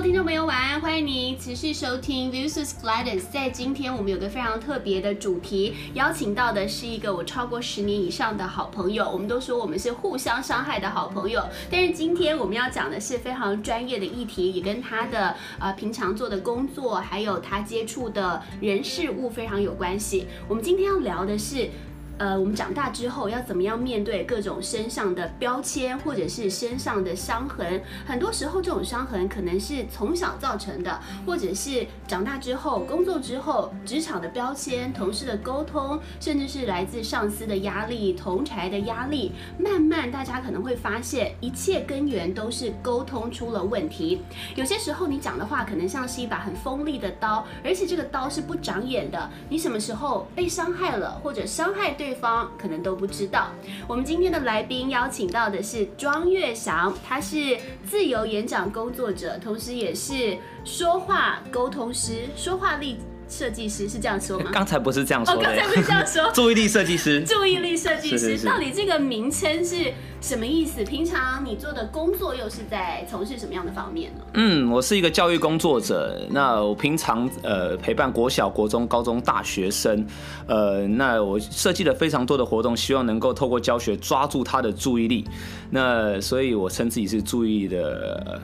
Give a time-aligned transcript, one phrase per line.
[0.00, 0.80] 听众朋友，晚安！
[0.80, 3.22] 欢迎您持续收听 Viewers Glades。
[3.32, 9.10] 在今天，我们有个非常特别的主题，邀请到的是一个我超过十年以上的好朋友。
[9.10, 20.28] 我们都说我们是互相伤害的好朋友，但是今天我们要讲的是非常专业的议题，也跟他的呃平常做的工作，还有他接触的人事物非常有关系。
[20.46, 21.70] 我们今天要聊的是。
[22.18, 27.80] 呃，我们长大之后要怎么样面对各种身上的标签，或者是身上的伤痕？
[28.04, 39.30] 很多时候，这种伤痕可能是从小造成的，或者是长大之后、工作之后、职场的标签、同事的沟通，甚至是来自上司的压力、同侪的压力。
[39.56, 44.20] 慢慢，大家可能会发现，一切根源都是沟通出了问题。
[44.56, 49.30] 有些时候，你讲的话可能像是一把很锋利的刀，而且这个刀是不长眼的。
[49.48, 52.07] 你什么时候被伤害了，或者伤害对？
[52.08, 53.48] 对方可能都不知道。
[53.86, 62.96] 我们今天的来宾邀请到的是庄月祥，他是自由演讲工作者，同时也是说话沟通师、说话力
[63.28, 64.50] 设计师，是这样说吗？
[64.54, 65.40] 刚才不是这样说的。
[65.40, 66.30] 哦，刚才不是 这样说。
[66.32, 67.22] 注意力设计师。
[67.24, 69.92] 注意力设计师，是是是，到底这个名称是？
[70.20, 70.82] 什么意思？
[70.82, 74.24] 平常你做的工作又是在从事什么样的方面呢？
[74.34, 76.26] 嗯，我是一个教育工作者。
[76.30, 80.04] 那我平常呃陪伴国小、国中、高中大学生，
[80.48, 85.24] 呃，那我设计了非常多的活动，希望能够透过教学抓住他的注意力。
[85.70, 88.40] 那所以我称自己是注意力的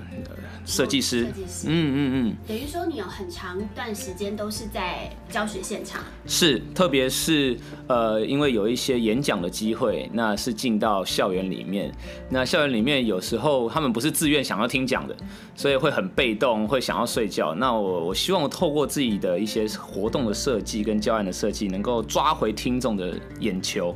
[0.67, 1.25] 设计师。
[1.25, 1.67] 设计师。
[1.69, 2.37] 嗯嗯嗯。
[2.47, 6.03] 等于说你有很长一段时间都是在教学现场。
[6.27, 11.55] 是，特别是呃，因为有一些演讲的机会，那是进到校园里。
[11.55, 11.95] 里面，
[12.29, 15.15] 那校园里面有时候他们不是自愿想要听讲的，
[15.55, 17.55] 所以会很被动，会想要睡觉。
[17.55, 23.95] 那我我希望透过自己的一些活动的设计跟教案的设计，能够抓回听众的眼球。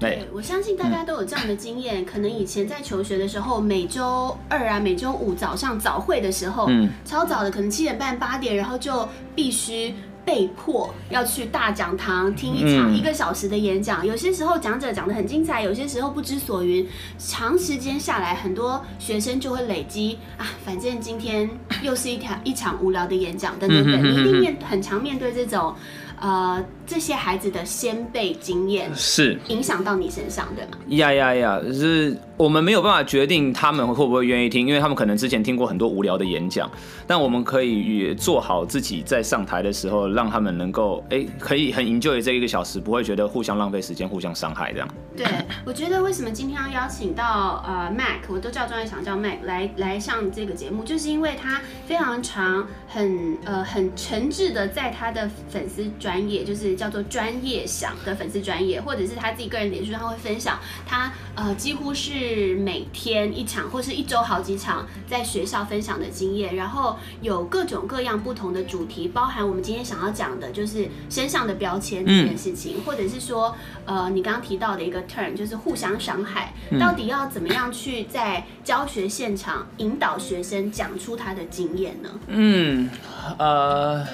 [0.00, 9.94] 对，我相信大家都有这样的经验，嗯、可能以前在求学的时候，每周二啊、每周五早上早会的时候，嗯，超早的，可能七点半、八点，然后就必须。
[10.22, 16.86] 被迫要去大讲堂听一场一个小时的演讲，有些时候讲者讲得很精彩，有些时候不知所云。
[17.18, 21.48] 长时间下来，很多学生就会累积啊，反正今天
[21.82, 25.74] 又是一条一场无聊的演讲，等等等，你一定面很常面对这种。
[26.20, 30.72] 呃，这些孩子的先辈经验是影响到你身上，对吗？
[30.88, 31.60] 呀呀呀！
[31.64, 36.70] 就是我们没有办法决定他们会不会愿意听，因为他们可能之前听过很多无聊的演讲。
[37.06, 44.88] 但我们可以做好自己在上台的时候，让他们能够哎，可以很 enjoy 这一个小时，不会觉得互相浪费时间、互相伤害这样。
[45.16, 45.26] 对，
[45.64, 56.09] 我觉得为什么今天要邀请到呃 Mac，我都叫庄月祥叫 Mac 来来上这个节目，就是因为他非常长、很呃很诚挚的在他的粉丝专。
[56.10, 73.54] 专业就是叫做专业想的粉丝专业，或者是他自己个人脸书上会分享他呃几乎是每天一场或是一周好几场在学校分享的经验，然后有各种各样不同的主题，包含我们今天想要讲的就是身上的标签这件事情，嗯、或者是说
[73.84, 82.08] 呃你刚刚提到的一个 turn 就是互相伤害，到底要怎么样去在教学现场引导学生讲出他的经验呢？
[82.26, 82.90] 嗯，
[83.38, 84.04] 呃。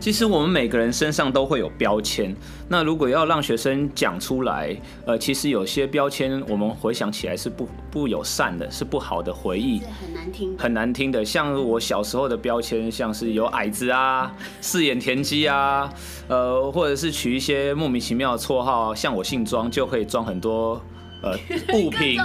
[0.00, 2.34] 其实我们每个人身上都会有标签，
[2.68, 4.74] 那如果要让学生讲出来，
[5.04, 11.22] 呃，其实有些标签我们回想起来是不不友善的，是不好的回忆，很难听，很难听的。
[11.22, 15.92] 像我小时候的标签，像是有矮子啊、 四眼田鸡啊，
[16.28, 20.80] 呃，或者是取一些莫名其妙的绰号，像我姓庄就可以装很多。
[21.22, 21.36] 呃，
[21.74, 22.18] 物品，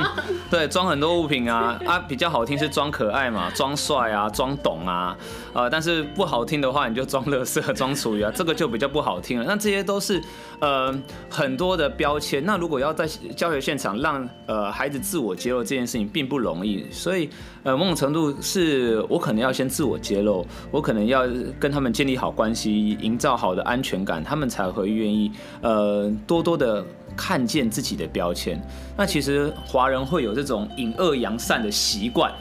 [0.50, 5.16] 对，装很多物品啊啊，比较好听是装可爱嘛，装帅啊，装懂啊，
[5.52, 9.44] 呃，但是不好听的话，你就装乐色、装厨余啊，这个就比较不好听了。
[9.46, 10.20] 那这些都是
[10.60, 10.92] 呃
[11.28, 12.44] 很多的标签。
[12.44, 13.06] 那如果要在
[13.36, 16.86] 教学现场让呃孩子自我揭露这件事情，并不容易。
[16.90, 17.30] 所以
[17.62, 21.22] 呃某种程度是我可能要先自我揭露，我可能要
[21.60, 26.84] 跟他们建立好关系，营造好的安全感，他们才会愿意呃多多的。
[27.20, 28.58] 看见自己的标签，
[28.96, 32.32] 那其实华人会有这种隐恶扬善的习惯，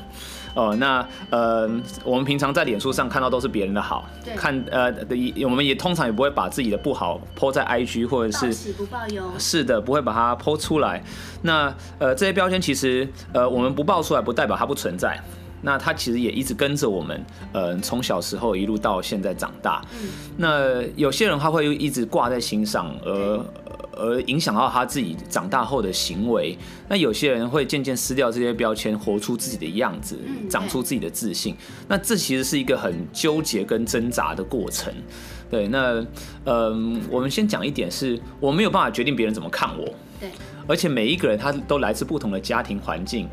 [0.56, 1.70] 哦、呃，那呃，
[2.06, 4.90] 我们平常在脸书上看到都是别人的好，看呃，
[5.44, 11.04] 我们也通常也不会把自己的不好 po 在 IG 或者是不报忧，是的，不会把它 po 出来。
[11.42, 15.20] 那呃，这些标签其实呃，我们不爆出来，不代表它不存在。
[15.62, 19.82] 那它其实也一直跟着我们，呃，从小时候一路到现在长大。
[19.92, 23.46] 嗯、那有些人他会一直挂在心上，而。
[24.00, 26.58] 而影响到他自己长大后的行为。
[26.88, 30.18] 那有些人会渐渐撕掉这些标签，活出自己的样子，
[30.50, 31.56] 长出自己的自信。
[31.88, 34.94] 那这其实是一个很纠结跟挣扎的过程。
[35.52, 36.06] 对，那
[36.46, 39.86] 嗯，我们先讲一点是，我没有办法决定别人怎么看我。
[40.20, 40.30] 对。
[40.68, 43.28] 而且每一个人他都来自不同的家庭环境。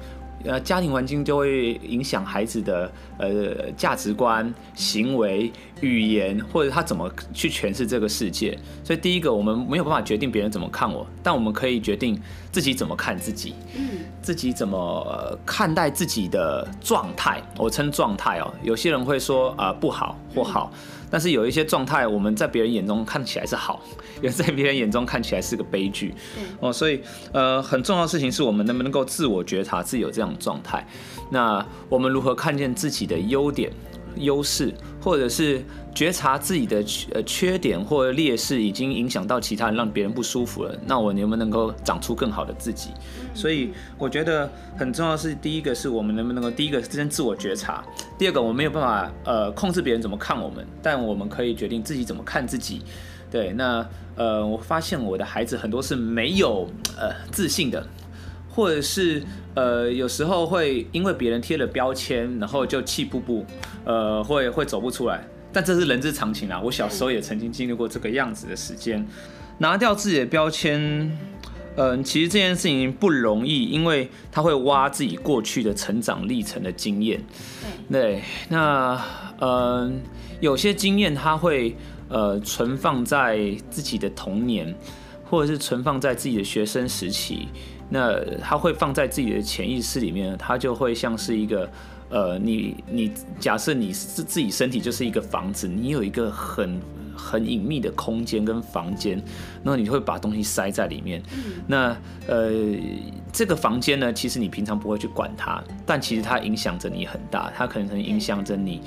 [0.47, 5.51] 呃，家庭环境就会影响孩子的呃价值观、行为、
[5.81, 8.59] 语言，或者他怎么去诠释这个世界。
[8.85, 12.21] 所以第一个，我们没有办法决定别人怎么看我，但我们可以决定
[12.53, 13.55] 自己怎么看自己，
[14.23, 17.43] 自己怎么、呃、看待自己的状态。
[17.59, 20.73] 我称状态哦，有些人会说啊、呃、不好或好。
[21.11, 23.83] 但是有一些状态，我们在别人眼中看起来是好，
[24.23, 26.15] 也在别人眼中看起来是个悲剧。
[26.61, 27.01] 哦，所以
[27.33, 30.87] 呃，很重要的事情是我们能不能够自我觉察自己有这样的状态。
[31.31, 33.73] 那我们如何看见自己的优点、
[34.17, 35.63] 优势，或者是
[35.95, 36.85] 觉察自己的
[37.15, 40.79] 呃缺点或者劣势已经影响到其他人，让别人不舒服了？
[40.87, 42.91] 那我能不能够长出更好的自己？
[43.35, 47.85] 所以我觉得很重要的是，第一个是我们能不能够第一个先自我觉察，
[48.19, 52.83] 第二个我没有办法呃控制别人怎么看我们，但我们可以决定自己怎么看自己。
[53.31, 57.85] 对，那呃我发现我的孩子很多是没有呃自信的，
[58.49, 59.23] 或者是
[59.55, 63.45] 呃有时候会因为别人贴了标签，然后就气不不，
[63.87, 65.27] 呃会会走不出来。
[65.51, 69.03] 但这是人之常情啊，我小时候也曾经经历过这个样子的时间，
[69.57, 71.11] 拿掉自己的标签。
[71.79, 77.23] 嗯，其实这件事情不容易，因为他会挖自己过去的成长历程的经验。
[77.93, 78.99] 对，那
[79.41, 80.01] 嗯，
[80.41, 81.77] 有些经验他会
[82.09, 84.75] 呃存放在自己的童年，
[85.29, 87.49] 或者是存放在自己的学生时期。
[87.91, 91.71] 那他会放在自己的潜意识里面，他就会像是一个
[92.09, 96.81] 呃，你你假设你是自己身体就是一个房子，你有一个很。
[97.19, 99.17] 很隐秘的空间跟房间，
[99.65, 101.21] 然后你会把东西塞在里面。
[101.67, 101.97] 那
[102.29, 102.53] 呃，
[103.33, 107.51] 这个房间呢，其实你平常不会去管它，但其实它影响着你很大。
[107.57, 108.83] 它可能影响着你，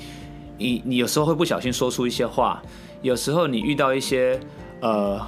[0.56, 2.62] 你你有时候会不小心说出一些话，
[3.02, 4.38] 有时候你遇到一些
[4.80, 5.20] 呃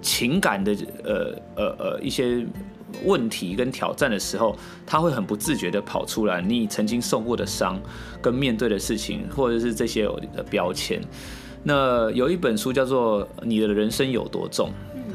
[0.00, 0.74] 情感的
[1.04, 2.46] 呃呃呃一些
[3.04, 4.56] 问题跟挑战的时候，
[4.86, 6.40] 他会很不自觉的跑出来。
[6.40, 7.80] 你曾经受过的伤
[8.20, 10.04] 跟面对的事情，或者是这些
[10.34, 11.00] 的标签。
[11.62, 14.68] 那有一本书叫做《你的人生有多重》，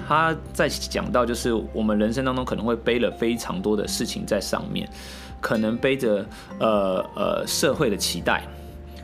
[0.07, 4.87] 他在讲到就是我们人生当中可能会背了非常多的事情在上面，
[5.41, 6.23] 可能背着
[6.59, 8.43] 呃呃社会的期待，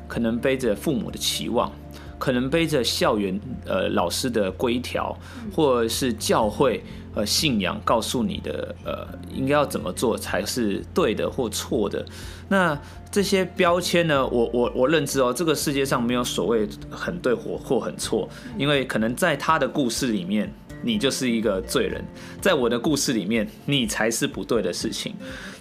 [0.07, 1.71] 可能背着父母的期望，
[2.19, 5.17] 可能背着校园呃老师的规条，
[5.51, 12.05] 或者是教会呃信仰告诉你的呃应该要怎么做才是对的或错的，
[12.47, 12.77] 那。
[13.11, 18.25] 这些标签呢，我我我认知哦，这个世界上没有所谓很对或或很错，
[18.57, 20.49] 因为可能在他的故事里面，
[20.81, 22.01] 你就是一个罪人，
[22.39, 25.13] 在我的故事里面，你才是不对的事情。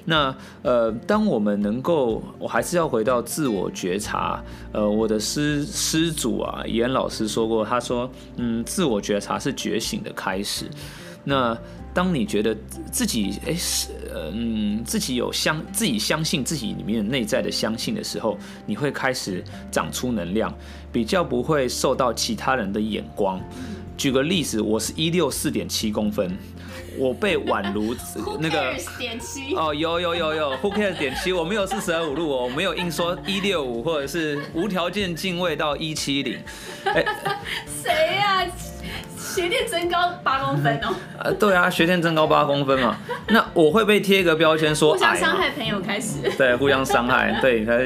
[0.05, 0.32] 那
[0.62, 4.41] 呃，当我们能够，我还是要回到自我觉察。
[4.70, 10.67] 呃，我的师师祖啊，严老师说过，他说，嗯，自我觉察是觉醒的开始。
[11.25, 11.57] 那
[11.93, 12.57] 当你觉得
[12.91, 20.53] 自己哎是嗯自己有相自己相信自己里面内在的相信的时候，你会开始长出能量，
[20.93, 23.41] 比较不会受到其他人的眼光。
[23.97, 26.35] 举个例子，我是一六四点七公分，
[26.97, 27.95] 我被宛如
[28.41, 36.39] 那个点七哦有有有有 Who cares 点七，我没有四舍五入哦，我没有硬说一六五或者是无条件敬畏到一七零。
[36.85, 37.05] 哎，
[37.83, 38.47] 谁呀？
[39.17, 40.95] 学店增高八公分哦！
[41.23, 42.97] 呃，对啊，鞋垫增高八公分嘛。
[43.29, 46.17] 那我会被贴一个标签说， 互相伤害朋友开始。
[46.37, 47.76] 对，互相伤害， 对，他，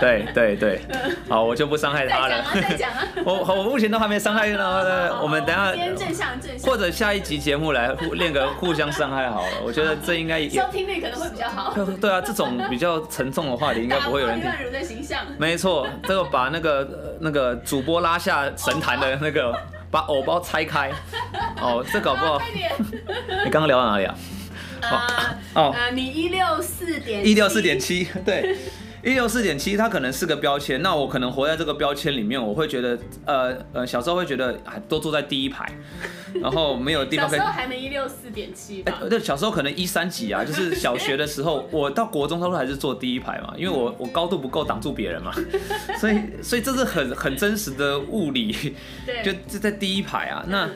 [0.00, 0.80] 对对对。
[1.28, 2.28] 好，我就不伤害他了。
[2.28, 3.02] 再讲啊，再讲啊。
[3.24, 5.20] 我我目前都还没伤害呢。
[5.22, 5.74] 我们等下。
[5.74, 6.70] 先正向正向。
[6.70, 9.52] 或者下一集节目来练个互相伤害好了。
[9.64, 11.74] 我觉得这应该收听率可能会比较好。
[12.00, 14.50] 对啊，这种比较沉重的话题应该不会有人听。
[15.38, 16.88] 没错，这个把那个
[17.20, 19.56] 那个主播拉下神坛的那个。
[19.90, 20.90] 把藕包拆开，
[21.60, 22.40] 哦，这搞不好。
[23.44, 24.14] 你刚刚聊到哪里啊？
[24.82, 28.56] 啊哦，呃，你一六四点一六四点七，对。
[29.06, 30.82] 一六四点七，它可能是个标签。
[30.82, 35.64] 那我可能活在这个标签里面，我会觉得，呃呃，小时候会觉得还都坐在第一排，
[36.42, 37.38] 然后没有地方可以。
[37.38, 38.98] 小时候还没一六四点七吧？
[39.08, 45.32] 对，小时候可能一三几啊，就是小学的时候，我到国中，他说还是坐第一排嘛，因为我我高度不够挡住别人嘛，
[46.00, 48.74] 所以所以这是很很真实的物理，
[49.24, 50.68] 就就在第一排啊，那。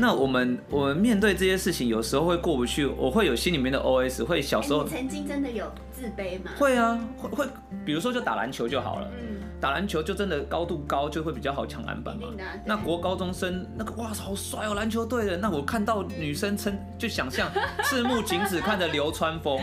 [0.00, 4.84] 那我们我们面对这些事情，有时候会过不去，我会有心里面的 OS，会小时候。
[4.84, 5.64] 欸、曾经真的有
[5.98, 6.50] 自卑吗？
[6.56, 7.46] 会啊，会会，
[7.84, 12.28] 比如说就打篮球就好了，嗯，打篮球就真的高度高，就会比较好抢篮板嘛。
[12.64, 15.36] 那国高中生那个哇，好帅哦，篮球队的。
[15.36, 17.50] 那我看到女生称，就想象
[17.84, 19.60] 赤木晴子看着流川枫，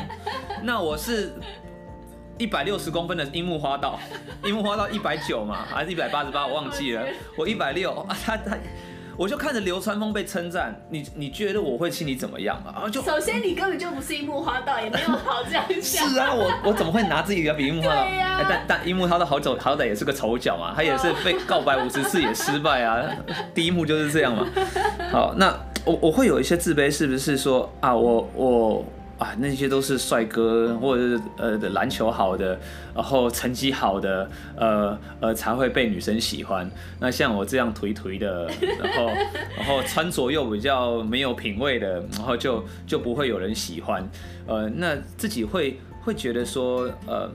[0.62, 1.34] 那我是
[2.38, 3.98] 一百六十公分的樱木花道，
[4.44, 8.58] 樱木花道一百九嘛，还是一百八十八，我忘记了，我一百六啊，他他。
[9.18, 12.84] 我就看着流川枫被称赞，你你觉得我会心里怎么样啊？
[12.86, 16.08] 啊，就首先你根本就不是樱木花道，也没有好这样想。
[16.10, 18.04] 是啊，我我怎么会拿自己比樱木花道？
[18.08, 18.46] 对呀、欸。
[18.50, 23.04] 但但樱木花道好走好歹也是个丑角嘛，他也是被告白五十次也失败啊，
[23.54, 24.46] 第一幕就是这样嘛。
[25.12, 28.86] 好，那我我会有一些自卑，是不是说啊，我我。
[29.18, 32.60] 啊，那些都是帅哥，或者是呃篮球好的，
[32.94, 36.70] 然后成绩好的，呃呃才会被女生喜欢。
[37.00, 39.06] 那像我这样颓颓的，然后
[39.58, 44.06] 然后穿着又比较没有品味的，然后就就不会有人喜欢。
[44.48, 47.32] 呃，那自己会会觉得说，呃，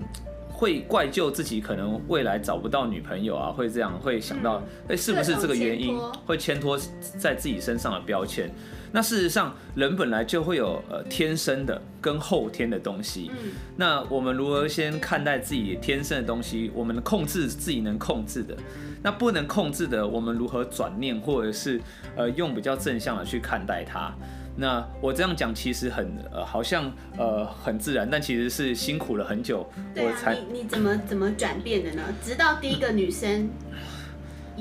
[0.50, 4.56] 会怪疚自己可能未来找不到女朋友啊，会这样会想到，
[4.87, 6.78] 哎、嗯，是不是这个原因会牵拖
[7.18, 8.50] 在自己身上的标签？
[8.92, 13.30] 那事实上，人本来就会有呃天生的跟后天的东西。
[13.30, 16.70] 嗯，那我们如何先看待自己天生的东西？
[16.75, 18.56] 我们控制自己能控制的，
[19.02, 21.80] 那不能控制的，我们如何转念，或者是
[22.16, 24.12] 呃用比较正向的去看待它？
[24.56, 30.35] 那我这样讲其实很呃好像呃很自然，但其实是辛苦了很久，我才。
[30.35, 32.02] 你你怎么怎么转变的呢？
[32.23, 33.49] 直到第一个女生。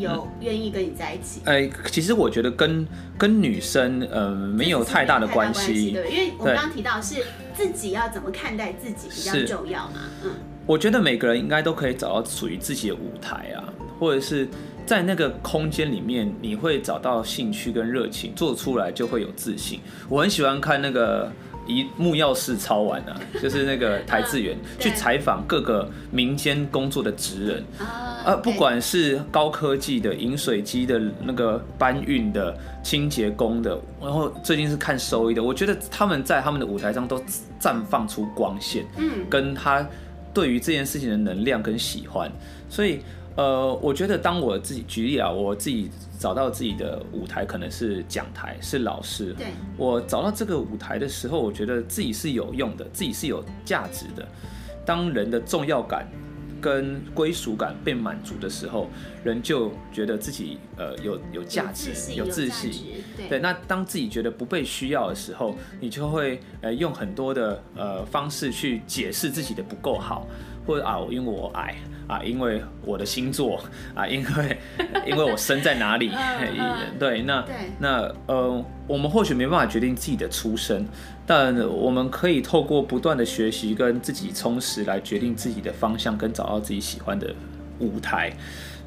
[0.01, 1.41] 有愿意跟你在一起？
[1.45, 2.87] 哎、嗯欸，其实我觉得跟
[3.17, 9.99] 跟女生呃没有太大的关系，对，因为我刚刚提到是自己要怎么看待自己比较重要嘛。
[10.23, 10.31] 嗯，
[10.65, 13.63] 我觉得每个人应该都可以找到属于自己的舞台啊，
[13.99, 14.47] 或者是
[14.85, 19.79] 在那个空间里面，你会找到兴趣跟热情，做出来就会有自信。
[20.07, 21.31] 我很喜欢看那个。
[21.69, 27.63] 一木曜4超完啊， 就是那个邰智源去采访各个民间工作的职人。
[28.25, 37.17] 啊，不管是高科技的饮水机的那个搬运的清洁工的，然后最近是看收益的，我觉得他们在他们的舞台上都
[37.61, 39.87] 绽放出光线，嗯，跟他
[40.33, 42.29] 对于这件事情的能量跟喜欢，
[42.67, 42.99] 所以。
[43.35, 49.33] 呃，我觉得当我自己举例啊，我自己找到自己的舞台，可能是讲台，是老师。
[49.33, 49.47] 对，
[49.77, 54.27] 我找到这个舞台的时候，我觉得自己是有用的，自己是有价值的。
[54.85, 56.05] 当人的重要感
[56.59, 58.89] 跟归属感被满足的时候，
[59.23, 62.69] 人就觉得自己呃有有价值，有自信。
[63.15, 70.27] 对，对，那当自己觉得不被需要的时候，你就会呃用很多的呃方式去解释自己的不够好，
[70.67, 71.77] 或者啊，因为我矮。
[72.09, 73.61] 啊，因为我的星座
[73.93, 74.57] 啊，因为
[75.05, 76.09] 因为我生在哪里，
[76.97, 80.83] 对，那对那呃，我们或许没办法决定自己的出身，
[81.27, 87.31] 但我们可以透过不断的学习跟自己充实来决定自己的方向，跟找到自己喜欢的
[87.77, 88.33] 舞台。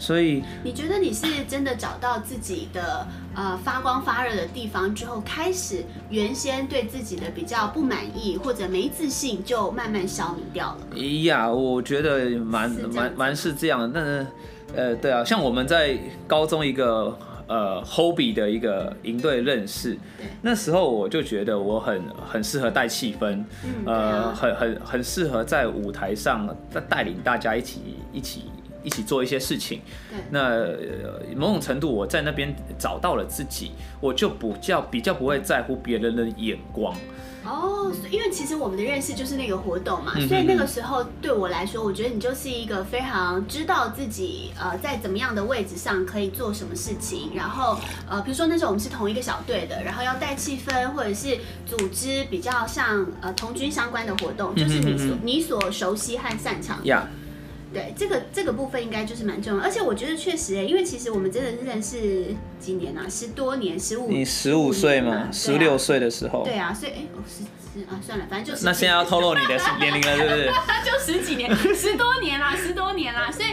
[0.02, 3.06] 所以你觉得你是真的找到自己的
[3.36, 10.98] 呃发光发热的地方之后，开始原先对自己的比较不满意或者没自信，就慢慢消弭掉了？
[11.22, 13.88] 呀，我觉得蛮蛮蛮是这样的。
[13.94, 14.26] 但是
[14.74, 17.16] 呃，对啊，像我们在高中一个
[17.46, 19.96] 呃 hobby 的一个营队认识，
[20.40, 27.80] 那时候我就觉得我很很适合带气氛，嗯、呃，很很很适合在舞台上带带领大家一起
[28.12, 28.50] 一起。
[28.82, 29.80] 一起做一些事情，
[30.30, 30.66] 那
[31.36, 36.94] 某种程度我在那边找到了自己，我就比较比较不会在乎别人的眼光。
[37.44, 47.76] 哦，因为其实我们的认识就是那个活动嘛，所以那个时候对我来说，我觉得你就是一个非常知道自己呃在怎么样的位置上可以做什么事情，然后
[48.08, 51.36] 呃比如说那时候我们是同一个小队的，然后要带气氛或者是
[51.66, 56.84] 组织比较像呃童军相关的活动，就是你所你所熟悉和擅长的。
[56.84, 57.02] Yeah.
[57.72, 65.28] 对，这个这个部分应该就是蛮重要，而且我觉得确实欸，因为其实我们真的是认识几年啊，十多年，十五，你十五岁吗？
[65.32, 66.44] 十六岁的时候。
[66.44, 68.66] 对啊，所以哎，哦，十十啊，算了，反正就是。
[68.66, 70.50] 那现在要透露你的 年龄了，是不是？
[70.84, 73.48] 就十几年，十多年啦，十多年啦，所以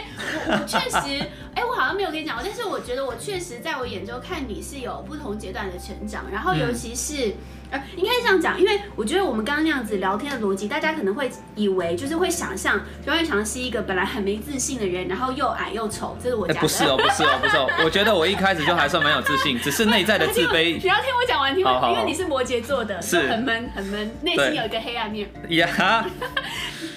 [0.46, 7.28] 我我确实，哎，我好像没有跟你讲过，但是我觉得我确实在我眼中看你是有不同阶段的成长，然后尤其是。
[7.28, 7.34] 嗯
[7.70, 16.60] 呃，应该是这样讲，因为我觉得我们刚刚那样子聊天的逻辑，大家可能会以为就是会想象庄月翔是一个本来很没自信的人，然后又矮又丑，这是我讲的。
[16.60, 17.70] 欸，不是哦，不是哦，不是哦。
[17.84, 20.82] 我觉得我一开始就还算蛮 有自信，只是内在的自卑。
[20.82, 25.30] 你要听我讲完，听我，好好好，因为你是摩羯座的，是很闷很闷，内心有一个黑暗面。
[25.50, 26.04] 呀。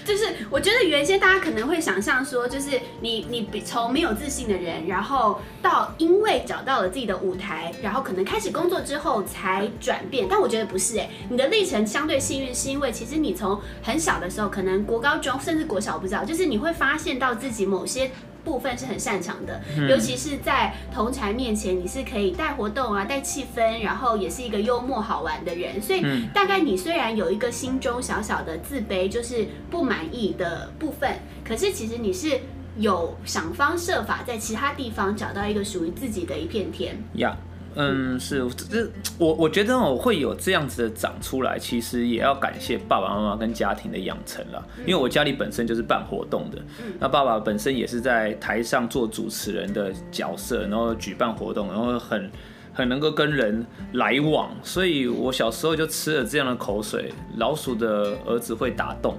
[0.05, 10.27] 就是我觉得原先大家可能会想象说，就是你你比从没有自信的人，然后到因为找到了自己的舞台，然后可能开始工作之后才转变。
[10.29, 18.11] 但我觉得不是哎，你的历程相对幸运，是因为其实你从很小的时候，可能国高中甚至国小不知道，就是你会发现到自己某些。
[18.43, 25.81] 部分是很擅长的，尤其是在同才面前，你是可以带活动啊、带气氛，然后也是一个幽默好玩的人。
[25.81, 32.37] 所以大概你虽然有一个心中小小的自卑，就是不满意的部分，可是其实你是
[32.77, 36.97] 有想方设法在其他地方找到一个属于自己的一片天。
[37.15, 37.37] 呀，
[37.75, 38.87] 嗯，是这
[39.17, 44.67] 我我觉得我会有这样子的长出来，其实也要感谢爸爸妈妈跟家庭的养成了。
[44.85, 46.61] 因为我家里本身就是办活动的，
[46.99, 52.29] 那爸爸本身也是在台上做主持人的角色，然后举办活动，然后很
[52.73, 57.11] 很能够跟人来往，所以我小时候就吃了这样的口水。
[57.37, 59.15] 老鼠的儿子会打洞，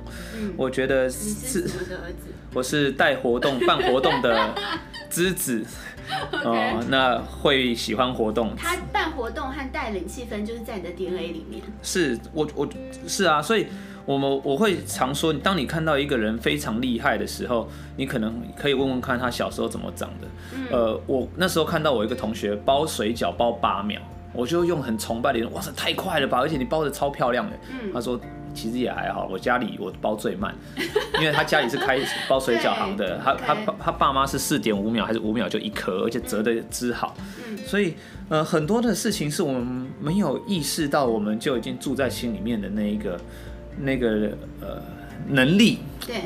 [0.56, 1.68] 我觉得是
[2.54, 4.54] 我是带活动 办活动的
[5.10, 5.64] 之子。
[6.44, 8.54] 哦、那会喜欢活动。
[8.54, 11.62] 他办活动和带领气氛，就是在你的 DNA 里面。
[11.82, 12.68] 是我，我
[13.08, 13.66] 是啊，所以
[14.04, 20.28] 我们我会常说，当你看到一个人非常厉害的时候，你可能可以问问看他小时候怎么长的。
[20.54, 23.98] 嗯、呃，我那时候看到我一个同学包水饺包八秒，
[24.34, 26.38] 我就用很崇拜的眼哇塞，太快了吧！
[26.38, 27.56] 而且你包的超漂亮的。
[27.70, 28.20] 嗯，他说。
[28.54, 30.54] 其实也还好，我家里我包最慢，
[31.20, 37.16] 因为他家里是开包水饺行的，他他他爸妈是四点五秒还是五秒就一颗，而且折的织好，
[37.66, 37.94] 所以
[38.28, 43.20] 呃很多的事情是我们没有意识到，我们就已经住在心里面的那一个
[43.78, 44.30] 那个
[44.60, 44.80] 呃
[45.28, 46.16] 能力，对，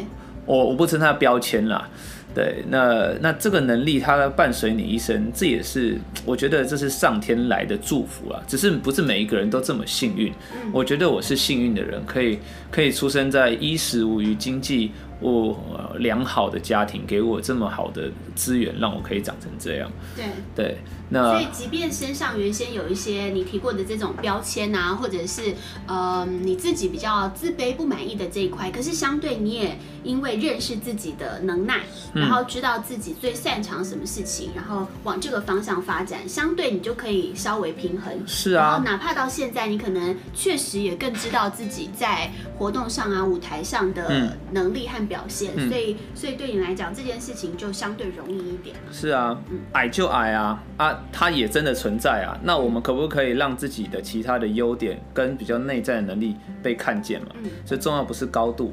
[0.45, 1.89] 我我不称它标签啦。
[2.39, 8.41] 对，那那这个能力它伴随你一生，这也是我觉得这是上天来的祝福啊。
[8.47, 10.33] 只是不是每一个人都这么幸运。
[10.73, 12.39] 我觉得我是幸运的人，可以
[12.71, 15.59] 可以出生在衣食无余、经济我
[15.99, 19.91] 良好的家庭，给我这么好的资源，让我可以长成这样。
[20.15, 20.77] 对对。
[21.11, 25.55] 那所以，即便身上原先有一些你提过的这种标签啊，或者是
[25.87, 31.81] 呃你自己比较自卑不满意的这一块，可是相对你也因为认识自己的能耐，
[32.13, 38.13] 然后知道自己最擅长什么事情，然后往这个方向发展，相对你就可以稍微平衡。
[38.27, 38.67] 是啊。
[38.69, 48.77] 然后哪怕到现在，你可能确实也更知道自己在活动上啊、舞台上的能力和表现，嗯、所以所以对你来讲这件事情就相对容易一点。
[48.93, 50.98] 是啊，嗯、矮就矮啊啊。
[51.13, 57.29] 它也真的存在啊，那我们可不可以让自己的其他的优点跟比较内在的能力被看见嘛？
[57.65, 58.73] 所以重要不是高度，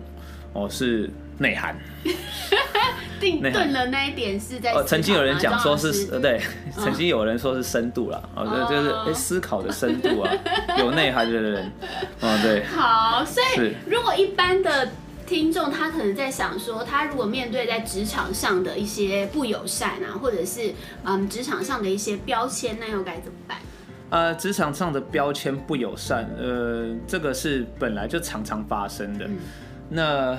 [0.53, 1.75] 哦，是内涵。
[3.19, 4.73] 定顿了那一点是在。
[4.85, 6.41] 曾经有人讲说是，呃，对，
[6.73, 10.31] 曾经有人说是深度啦，哦，就是哎，思考的深度啊，
[10.77, 11.71] 有内涵的人，
[12.19, 12.63] 哦，对。
[12.65, 14.89] 好，所以如果一般的。
[15.25, 23.57] 听众他可能在想说，他如果面对在职场上的一些不友善啊，或者是嗯职场上的一些标签，那又该怎么办？
[24.11, 29.25] 呃，职场上的标签不友善，呃，这个是本来就常常发生的。
[29.25, 29.37] 嗯、
[29.89, 30.37] 那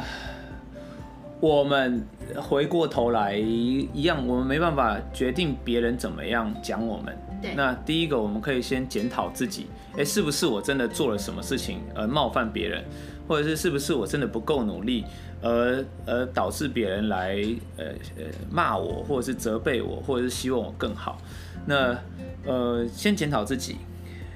[1.40, 7.18] 我们回过头来一样，我们没办法决定别人怎么样讲我们。
[7.42, 7.54] 对。
[7.56, 9.66] 那第一个，我们可以先检讨自己，
[9.98, 12.84] 哎，是不是我真的做了什么事情而冒犯别人？
[13.26, 15.04] 或者是是不是我真的不够努力，
[15.42, 17.36] 而而导致别人来
[17.76, 17.86] 呃
[18.16, 21.18] 呃骂我，或者是责备我，或者是希望我更好？
[21.66, 21.98] 那
[22.46, 23.76] 呃先检讨自己，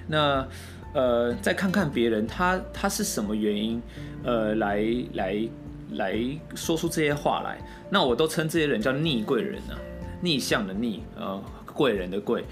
[0.08, 0.46] 那
[0.92, 3.80] 呃再看看别人他他是什么原因
[4.24, 5.48] 呃来来
[5.92, 6.18] 来
[6.54, 7.58] 说出这些话来？
[7.90, 9.78] 那我都称这些人叫逆贵人啊，
[10.20, 11.40] 逆向的逆呃
[11.72, 12.44] 贵人的贵，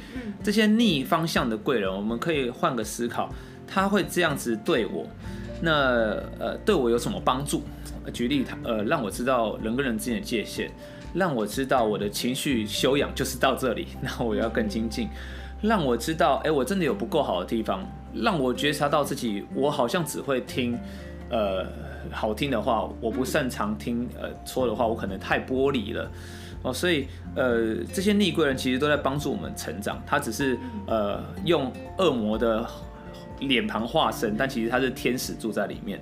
[0.44, 3.28] 这些逆方向的贵人，我们可以换个思考，
[3.66, 5.04] 他会这样子对我。
[5.60, 5.72] 那
[6.38, 7.62] 呃，对我有什么帮助？
[8.12, 10.70] 举例，他呃，让我知道人跟人之间的界限，
[11.12, 15.08] 让我知道我的情绪修养就是到这里， 那我要更精进。
[15.60, 20.78] 让我知道，哎，我真的有不够好的地方，让我觉察到自己，我好像只会听
[21.28, 21.66] 呃
[22.10, 26.10] 好听的话，我不擅长听呃说的话，我可能太玻璃了
[26.62, 26.72] 哦。
[26.72, 32.66] 所以呃，这些逆贵人其实都在帮助我们成长，他只是呃用恶魔的。
[33.40, 36.00] 脸庞化身，但其实他是天使住在里面。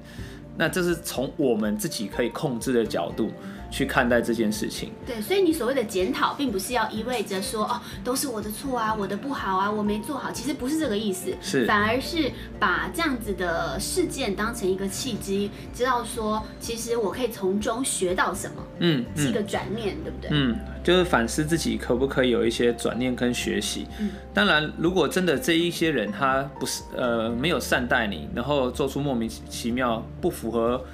[0.58, 3.30] 那这是从我们自己可以控制的角度
[3.70, 4.92] 去看待这件事情。
[5.06, 10.30] 对，所以你所谓的检讨，并不是要意味着说哦，都是我的错啊，我的不好啊，我没做好。
[10.30, 18.56] 其实不是这个意思，是反而是把这样子的事件当成一个契机，知道说其实我可以从中学到什么。
[18.78, 20.30] 嗯，嗯是一个转念，对不对？
[20.32, 20.56] 嗯。
[20.86, 23.88] 就是反思自己可不可以有一些转念跟学习。
[23.98, 30.84] 嗯当然，如果真的这一些人他不是呃没有善待你，然后做出莫名其妙不符合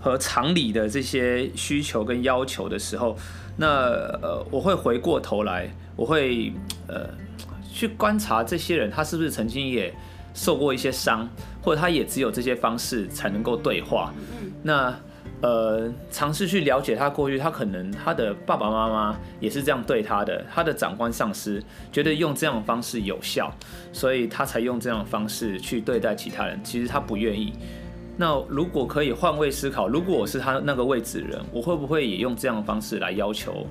[0.00, 3.16] 和常理的这些需求跟要求的时候，
[3.56, 3.66] 那
[4.22, 6.52] 呃我会回过头来，我会
[6.86, 7.08] 呃
[7.72, 9.94] 去观察这些人他是不是曾经也
[10.34, 11.28] 受过一些伤，
[11.62, 14.12] 或者他也只有这些方式才能够对话。
[14.62, 14.94] 那。
[15.40, 23.48] 呃，尝试去了解他过去，他可能他的爸爸妈妈也是这样对他的，他的长官上司觉得用这样的方式有效，
[23.92, 26.58] 所以他才用这样的方式去对待其他人。
[26.64, 27.52] 其实他不愿意。
[28.20, 33.64] 那如果可以换位思考，如果我是他那个位置的人，我会不会也用这样的方式来要求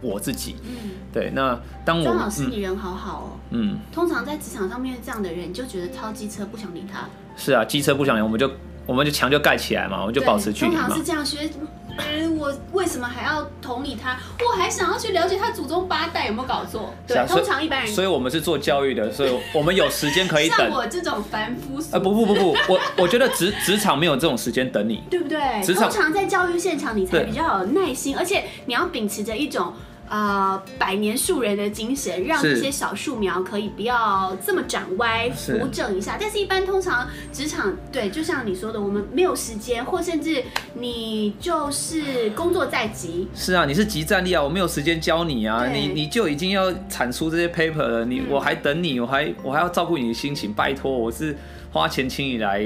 [0.00, 0.56] 我自己。
[0.64, 1.30] 嗯，对。
[1.34, 3.30] 那当我张老师，你人好好哦。
[3.50, 3.76] 嗯。
[3.92, 7.06] 通常在职场上面这样的人，你就觉得超机车，不想理他。
[7.36, 8.50] 是啊，机车不想理，我们就
[8.86, 10.80] 我们就墙就盖起来嘛，我们就保持距离嘛。
[10.80, 11.50] 通常是这样学。
[11.98, 14.16] 嗯，我为什么还要同理他？
[14.44, 16.92] 我还想要去了解他祖宗八代有没有搞错？
[17.06, 18.02] 对，啊、通常一般人所。
[18.02, 20.58] 以我们是做教育的，所以我们有时间可以等。
[20.58, 21.96] 像我这种凡夫俗。
[21.96, 25.62] 啊不不不不，我我觉得职职场没有这种时间等你，对不对？
[25.62, 29.72] 职场通常在教育现场，你才比较有耐心，而且你要秉持着一种。
[30.06, 36.18] 呃，百年树人的精神，让这些小树苗可以不要这么长歪，扶正一下。
[36.20, 43.26] 但是，一般通常职场，对，就像你说的，我们没有时间，或甚至你就是工作在即。
[43.34, 51.34] 是啊，你是即战力啊，我没有时间教你啊，你你就已经要产出这些 paper 了，你、嗯、我还等你，我还我还要照顾你的心情，拜托，我是
[51.72, 52.60] 花钱请你来，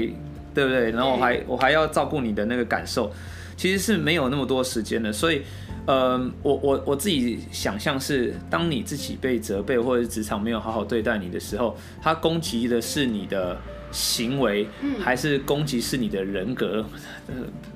[0.53, 0.91] 对不对？
[0.91, 3.09] 然后我还我还要照顾你的那个感受，
[3.55, 5.41] 其实是没有那么多时间的，所以。
[5.89, 13.57] 嗯，我我我自己想象是，当你自己被责备或者职场没有好好对待你的时候，他攻击的是你的
[13.91, 14.67] 行为，
[14.99, 16.85] 还是攻击是你的人格？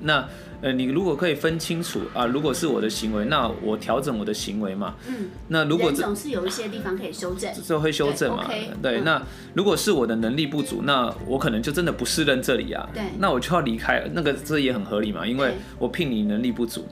[0.02, 0.24] 那
[0.62, 4.94] 呃，你如果可以分清楚啊，如果是我的行为，那我调整我的行为嘛。
[5.08, 8.44] 嗯，那如果总是有一些地方可以修正，就会修正嘛。
[8.46, 9.22] 对，对嗯、那
[9.54, 12.88] 如果是我的能力不足，那我可能就真的不适任这里啊。
[12.94, 14.08] 对，那我就要离开。
[14.12, 16.86] 那个这也很合理嘛，因为我聘你能力不足。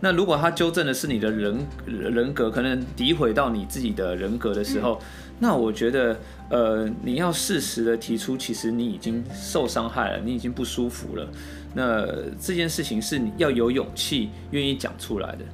[0.00, 5.06] 那如果他纠正的是你的人人格，可能诋毁到你自己的人格的时候，嗯、
[5.40, 6.16] 那我觉得，
[6.48, 11.28] 呃，你要适时的提出，其实你已经受伤害了，你已经不舒服了。
[11.74, 12.06] 那
[12.40, 15.44] 这件事情是你要有勇气愿意讲出来的。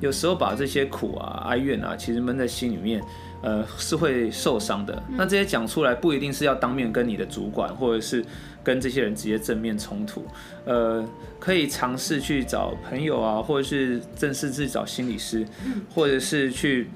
[0.00, 3.00] 有时候把这些苦啊、哀怨啊，其实闷在心里面，
[3.40, 5.00] 呃，是会受伤的。
[5.16, 8.24] 那这些讲出来，不一定是要当面跟你的主管，或者是。
[8.64, 10.24] 跟这些人直接正面冲突，
[10.64, 11.04] 呃，
[11.38, 15.46] 可以尝试去找朋友啊，或者是正式自己找心理师，
[15.94, 16.88] 或者是去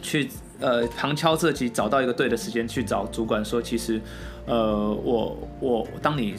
[0.00, 0.28] 去
[0.60, 4.00] 呃旁敲侧击找到一个对的时间去找主管说，其实，
[4.46, 6.34] 呃，我我当你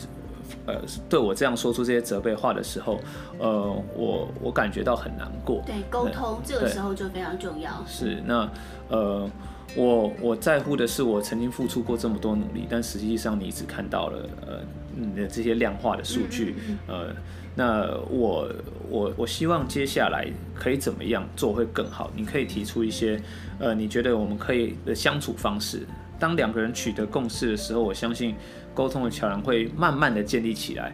[0.68, 3.00] 呃对我这样说出这些责备话的时候，
[3.40, 5.64] 呃，我我感觉到很难过。
[5.66, 7.72] 对，沟通这个时候就非常重要。
[7.88, 8.50] 是，那
[8.90, 9.30] 呃。
[9.76, 14.60] 我我在乎的是我曾经付出过这么多努力，但实际上你只看到了呃
[14.96, 16.56] 你的这些量化的数据，
[16.88, 17.14] 呃，
[17.54, 18.50] 那我
[18.90, 20.26] 我我希望接下来
[20.56, 22.10] 可以怎么样做会更好？
[22.16, 23.22] 你可以提出一些
[23.60, 25.86] 呃你觉得我们可以的相处方式。
[26.18, 28.36] 当两个人取得共识的时候，我相信
[28.78, 30.94] 沟通的桥梁会慢慢的建立起来。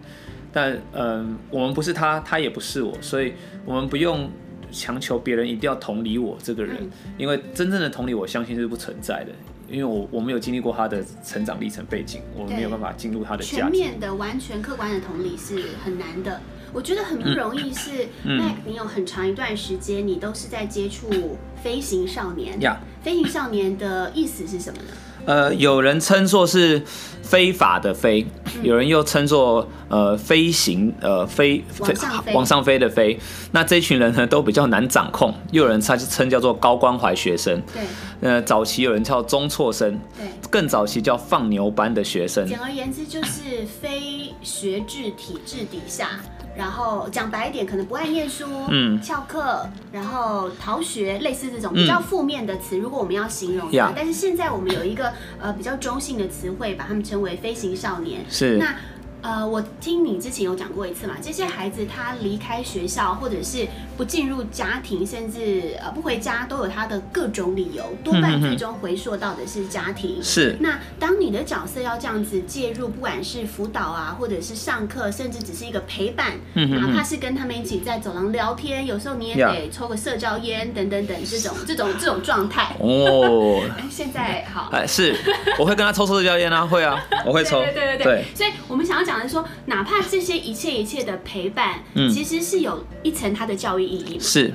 [0.52, 3.34] 但嗯、呃，我们不是他，他也不是我，所以
[3.66, 4.30] 我们不用。
[4.76, 6.76] 强求别人一定要同理我这个人，
[7.16, 9.32] 因为真正的同理，我相信是不存在的。
[9.70, 13.44] 因为我我没有经历过他的成长历程背景，我没有办法进入他的。
[13.44, 16.42] 全面的、完全客观的同理是很难的。
[16.74, 22.60] 我觉得很不容易是，是、嗯、Mac，你有很长一段时间，你都是在接触飞行少年。
[22.60, 24.90] 呀、飞行少年的意思是什么呢？
[25.26, 26.82] 呃，有人称作是
[27.22, 28.26] 非法的飞，
[28.62, 31.94] 有人又称作呃飞行呃飞飞
[32.34, 33.18] 往上飞的飞。
[33.52, 37.62] 那这群人呢都比较难掌控，又有人他称叫做高关怀学生。
[37.74, 37.82] 对，
[38.22, 42.46] 呃，早期有人叫中辍生，对，更早期叫放牛班的学生。
[42.46, 46.20] 简而言之，就是非学制体制底下。
[46.56, 58.24] 然后讲白一点，可能不爱念书，嗯，翘课，然后逃学，类似这种比较负面的词，嗯，如果我们要形容它，但是现在我们有一个呃比较中性的词汇，把他们称为飞行少年。
[58.30, 58.76] 是那。
[59.24, 70.22] 呃，我听你之前有讲过一次嘛，这些孩子他离开学校，或者是不进入家庭，甚至呃不回家，都有他的各种理由，多半最终回溯到的是家庭。
[70.22, 70.58] 是。
[70.60, 82.76] 那当你的角色要这样子介入，不管是辅导啊，或者是上课，甚至只是一个陪伴，哪怕是跟他们一起在走廊聊天，有时候你也得抽个社交烟等等等这种这种这种状态。
[82.80, 83.64] 哦。
[83.90, 84.68] 现在好。
[84.74, 85.16] 哎，是，
[85.58, 87.62] 我会跟他抽社交烟啊，会啊，我会抽。
[87.64, 88.04] 对对对对。
[88.04, 88.26] 对。
[88.36, 89.24] 所以我们想要讲的。
[89.28, 94.20] 说，哪怕这些一切一切的陪伴，嗯，其实是有一层它的教育意义。
[94.20, 94.54] 是，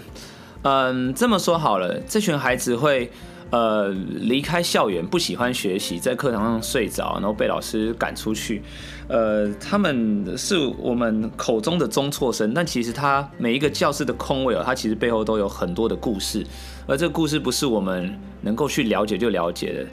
[0.62, 3.10] 嗯，这么说好了，这群孩子会
[3.50, 8.62] 呃离开校园，不喜欢学习，在课堂上睡着，然后被老师赶出去。
[9.08, 16.46] 呃，他们是我们口中的中辍生，但其实他每一个教室的空位哦，他其实背后都有很多的故事，
[16.86, 19.86] 而这个故事不是我们能够去了解就了解的。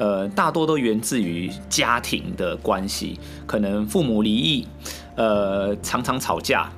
[0.00, 4.66] 呃，大多都源自于家庭的关系，可能父母离异，
[5.14, 6.70] 呃，常常吵架，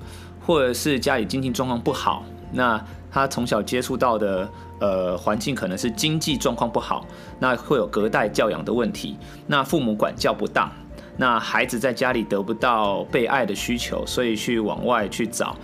[0.45, 2.25] 或者是家里经济状况不好。
[2.53, 7.07] 那他从小接触到的呃环境可能是经济状况不好，
[7.39, 9.17] 那会有隔代教养的问题。
[9.47, 10.69] 那父母管教不当，
[11.17, 15.55] 那孩子在家里得不到被爱的需求，所以去往外去找。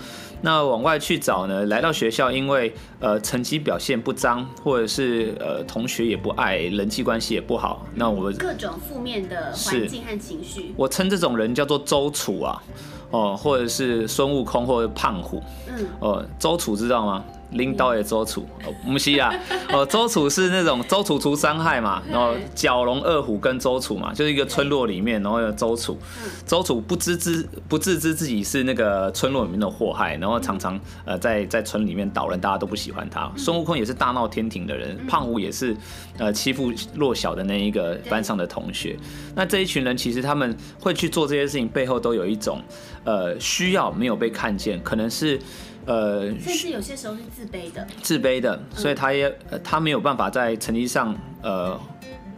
[0.40, 12.62] 那往外去找呢，来到学校，因为呃成绩表现不彰，或者是呃同学也不爱，人际关系也不好，那我各种负面的环境和情绪，我称这种人叫做周楚啊，
[13.11, 17.24] 哦，或者是孙悟空或者胖虎，嗯，哦，周楚知道吗？
[17.53, 18.47] 拎刀也周处，
[18.85, 19.33] 不是啊，
[19.73, 25.97] 哦，周楚是那种周楚除三害嘛，然后蛟龙二虎跟周楚嘛，就是一个村落里面，然后有周楚，
[26.47, 33.31] 周楚不知知不自知自己是那个村落里面的祸害，然后常常呃在在村里面捣乱，大家都不喜欢他。
[33.37, 35.75] 孙悟空也是大闹天庭的人，胖虎也是
[36.19, 38.97] 呃欺负弱小的那一个班上的同学。
[39.35, 42.61] 那这一群人其实他们会去做这些事情，背后都有一种
[43.05, 45.41] 呃需要没有被看见，可能是。
[45.88, 51.81] 呃，甚至有些时候是自卑的，自卑的，所以他也、呃、他没有办法在成绩上呃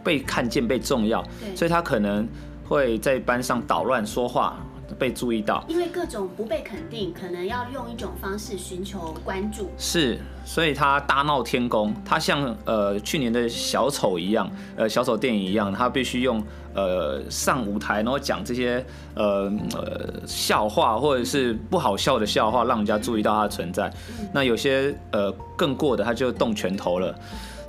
[0.03, 1.21] 被看见、被重要，
[1.53, 2.25] 所以他可能
[2.65, 4.57] 会在班上捣乱说话。
[5.01, 9.71] 被注意到，因为各种不被肯定，可能要用一种方式寻求关注。
[9.75, 16.43] 是，所以他大闹天宫，他像呃去年的小丑一样，呃小丑电影一样，他必须用
[16.75, 18.85] 呃上舞台，然后讲这些
[19.15, 23.91] 呃呃笑话或者是不好笑的笑话，让人家注意到他的存在。
[24.19, 27.15] 嗯、那有些呃更过的，他就动拳头了。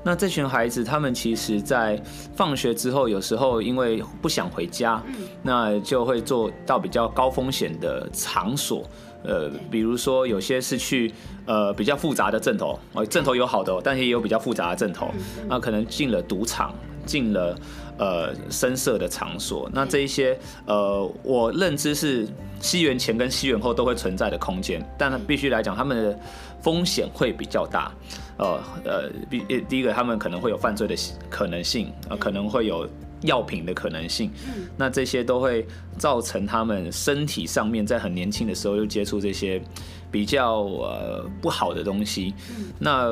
[0.04, 2.00] 那这群孩子，他们其实，在
[2.34, 5.02] 放学之后，有时候因为不想回家，
[5.42, 8.84] 那就会做到比较高风险的场所，
[9.22, 11.12] 呃，比如说有些是去
[11.46, 15.08] 呃比较复杂的阵头，哦，阵头有好的，但是也有比较复杂的阵头，
[15.48, 16.74] 那可能进了赌场，
[17.06, 17.56] 进了
[17.96, 20.36] 呃声色的场所，那这一些
[20.66, 22.26] 呃，我认知是
[22.60, 26.18] 西元前跟西元后都会存在的空间，但必须来讲，他们的
[26.60, 27.92] 风险会比较大。
[28.38, 30.94] 呃呃，第第一个，他们可能会有犯罪的
[31.30, 32.88] 可能性，呃，可能会有
[33.22, 34.30] 药品的可能性，
[34.76, 35.66] 那这些都会
[35.96, 39.62] 造成他们身体上面在很年轻的时候就接触这些
[40.10, 42.34] 比较呃不好的东西，
[42.80, 43.06] 那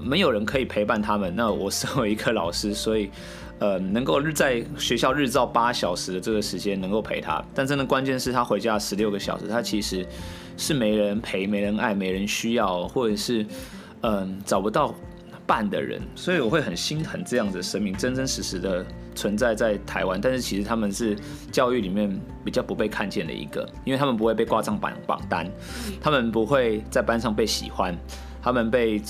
[0.00, 1.34] 没有人可以陪伴他们。
[1.34, 3.10] 那我身为一个老师，所以
[3.58, 10.06] 呃，能够日在学校日照八小时的这个时间能够陪他，但真的关键是他回家十六个小时，他其实
[10.56, 13.44] 是没人陪、没人爱、没人需要，或者是。
[14.02, 14.94] 嗯，找不到
[15.46, 18.84] 伴的人，所以我会很心疼这样子的生命真真实实的
[19.14, 20.20] 存在在台湾。
[20.20, 21.16] 但是其实他们是
[21.50, 25.50] 教育里面比较不被看见的一个，因为他们不会被挂上榜榜单，
[26.00, 27.96] 他们不会在班上被喜欢，
[28.42, 29.00] 他们被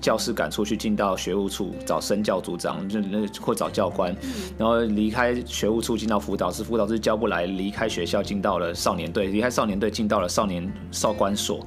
[0.00, 4.14] 教师赶出去，进到学务处找生教组长，就那或找教官，
[4.58, 11.66] 然后离开学务处进到辅导室，辅导室教不来，离开学校进到了少年队，离开少年队进到了少年少管所。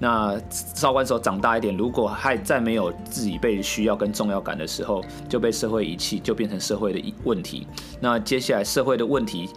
[0.00, 7.66] 那少管所长大一点，如果还在没有自己被需要跟重要感的时候，就被社会遗弃，就变成社会的问题。
[8.00, 9.48] 那接下来社会的问题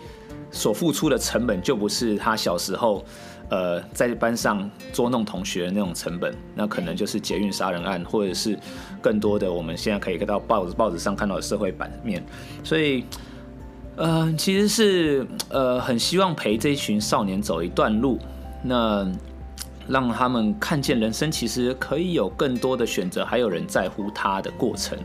[0.49, 3.06] 所付出的成本，就不是他小时候，
[3.49, 8.58] 呃，在班上捉弄同学的那种成本，那可能就是捷运杀人案，或者是
[8.99, 12.25] 更多的我们现在可以看到报纸报纸上看到的社会版面。
[12.63, 13.06] 所以，
[13.95, 18.17] 呃，其实是呃很希望陪这一群少年走一段路。
[18.63, 19.08] 那。
[19.88, 24.98] 让他们看见人生其实可以有更多的选择，还有人在乎他的过程。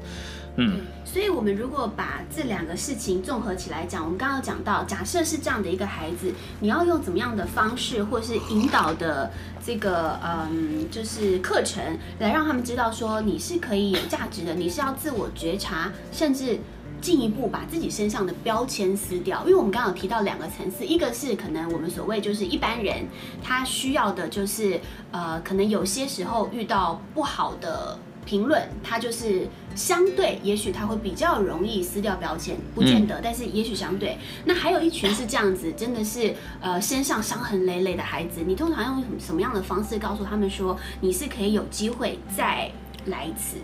[0.58, 9.30] 嗯，所以，我们如果把这两个事情综合起来讲，我们刚刚讲到，假设是这样的一个孩子，你要用怎么样的方式，或是引导的
[9.62, 16.58] 这个嗯，就是课程，来让他们知道说你是可以有价值的，你是要自我觉察，甚至。
[17.00, 23.06] 进一步把自己身上的标签撕掉，因为我们刚刚有提到两个层次，一个是可能我们所谓就是一般人，
[23.42, 24.80] 他需要的就是
[25.12, 34.18] 呃，可能有些时候遇到不好的评论，他就是相对，也许他会比较容易撕掉标签，不见得，但是也许相对。
[34.44, 42.70] 那还有一群是这样子，真的是呃身上伤痕累累的孩子，你通常用什么样的方式告诉他们说你是可以有机会再
[43.04, 43.58] 来一次？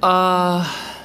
[0.00, 0.97] 啊、uh。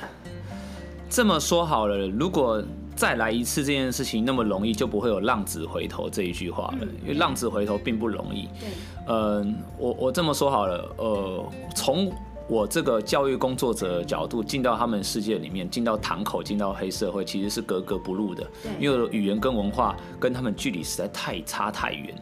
[1.13, 2.59] 这么说好了，如果
[2.95, 6.87] 再来一次这件事情那么容易，就不会有浪子回头这一句话了。
[7.03, 8.47] 因为浪子回头并不容易。
[8.59, 8.69] 对，
[9.09, 11.45] 嗯，我我这么说好了，呃，
[11.75, 12.11] 从
[12.47, 18.45] 我这个教育工作者的角度进到他们世界里面，进到堂口，进到黑社会，其实是格格不入的。
[18.79, 22.13] 因为语言跟文化跟他们距离实在太差太远。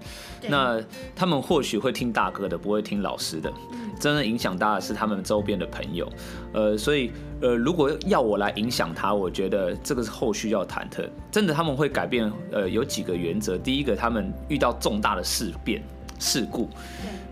[0.48, 0.82] 那
[1.16, 3.52] 他们或许会听大哥的，不会听老师的。
[4.00, 6.10] 真的影响大的是他们周边的朋友，
[6.54, 11.08] 呃，所以呃，如果要我来影响他，我觉得这个是后续要忐忑。
[11.30, 13.56] 真的他们会改变，呃，有几个原则。
[13.60, 15.84] 第一个，他们遇到重大的事变
[16.22, 16.70] 事故，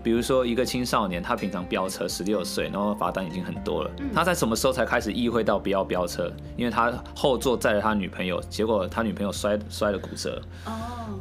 [0.02, 6.30] 比如说一个青少年，他平常飙车，十六岁，然后罚单已经很多了，他在什么时候才开始意会到不要飙车？
[6.56, 10.42] 因为他后座载了他女朋友，结果他女朋友摔摔了骨折，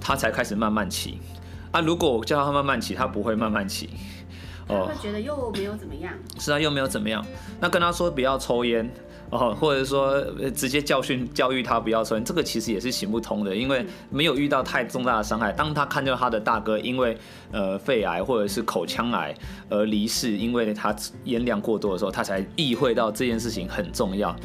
[0.02, 1.20] 他才开始慢慢骑。
[1.72, 3.92] 啊，如果我叫他慢慢骑，他不会慢慢骑。
[4.68, 6.12] 哦，会觉得又没有怎么样。
[6.40, 7.24] 是啊，又没有怎么样。
[7.60, 8.92] 那跟他说不要抽烟。
[9.32, 10.20] 哦，或者说
[10.56, 15.52] 直接教训教育他不要抽烟，这个其实也是行不通的，因为没有遇到太重大的伤害。
[15.52, 17.18] 当他看到他的大哥因为
[17.52, 19.36] 呃肺癌或者是口腔癌
[19.70, 24.36] 而离世，因为他烟量过多的时候，他才意会到这件事情很重要。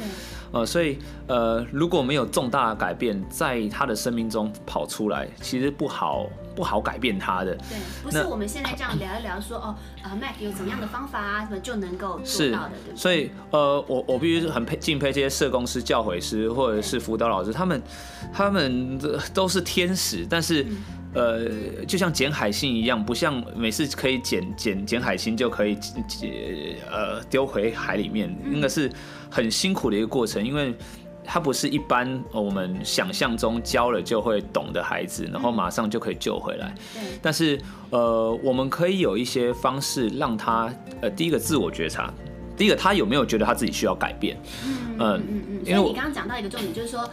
[0.55, 7.53] 呃，所以呃，如果没有重大的改变在他的生命中跑出来，其实不好不好改变他的。
[7.55, 12.95] 对，不是我们现在这样聊一聊说哦，呃，Mac 有怎么样的方法啊，什么就能够做到的，对不对？
[12.95, 17.83] 所以呃，我我必须很佩敬佩这些社工师、教诲师或者是辅导老师，他们
[18.31, 18.97] 他们
[19.33, 20.63] 都是天使，但是。
[20.63, 20.77] 嗯
[21.15, 25.77] 呃，就像捡海星一样，不像每次可以捡捡捡海星就可以
[26.91, 28.91] 呃丢回海里面，应该是
[29.31, 30.75] 很辛苦的一个过程，因为
[31.23, 36.75] 他不是一般我们想象中教了就会懂的孩子，然后马上就可以救回来。
[37.21, 37.57] 但是
[37.91, 40.69] 呃，我们可以有一些方式让他
[41.01, 42.13] 呃，第一个自我觉察，
[42.57, 44.37] 第一个他有没有觉得他自己需要改变？
[44.65, 45.61] 嗯嗯嗯嗯。
[45.65, 47.09] 因为你刚刚讲到一个重点，就是说。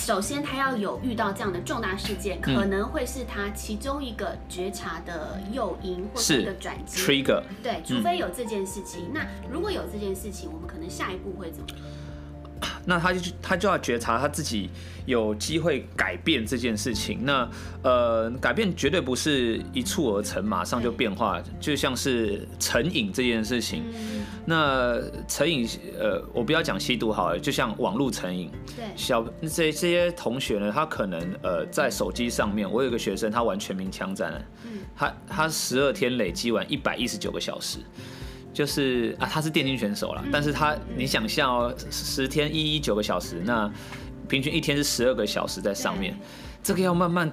[0.00, 6.98] 首先，他要有遇到这样的重大事件，可能会是他其中一个觉察的诱因或是一个转机。
[7.02, 7.42] Trigger。
[7.62, 9.08] 对，除非有这件事情。
[9.08, 9.12] 嗯。
[9.12, 11.66] 那如果有这件事情，我们可能下一步会怎么？
[12.84, 14.70] 那他就他就要觉察他自己
[15.06, 17.20] 有机会改变这件事情。
[17.22, 17.48] 那
[17.82, 21.42] 呃，改变绝对不是一蹴而成，马上就变化。
[21.58, 23.84] 就像是成瘾这件事情。
[23.94, 25.68] 嗯、那成瘾，
[25.98, 28.50] 呃，我不要讲吸毒好了，就像网络成瘾。
[28.76, 28.84] 对。
[28.96, 34.44] 小这这些同学呢，他可能呃在手机上面，我有个学生，他玩全民枪战。
[34.96, 37.78] 他他十二天累积完一百一十九个小时。
[38.52, 43.70] 就是啊，他是电竞选手啦，但是他你想象哦，十天一一九个小时，那
[44.28, 46.16] 平均一天是十二个小时在上面，
[46.62, 47.30] 这个要慢慢，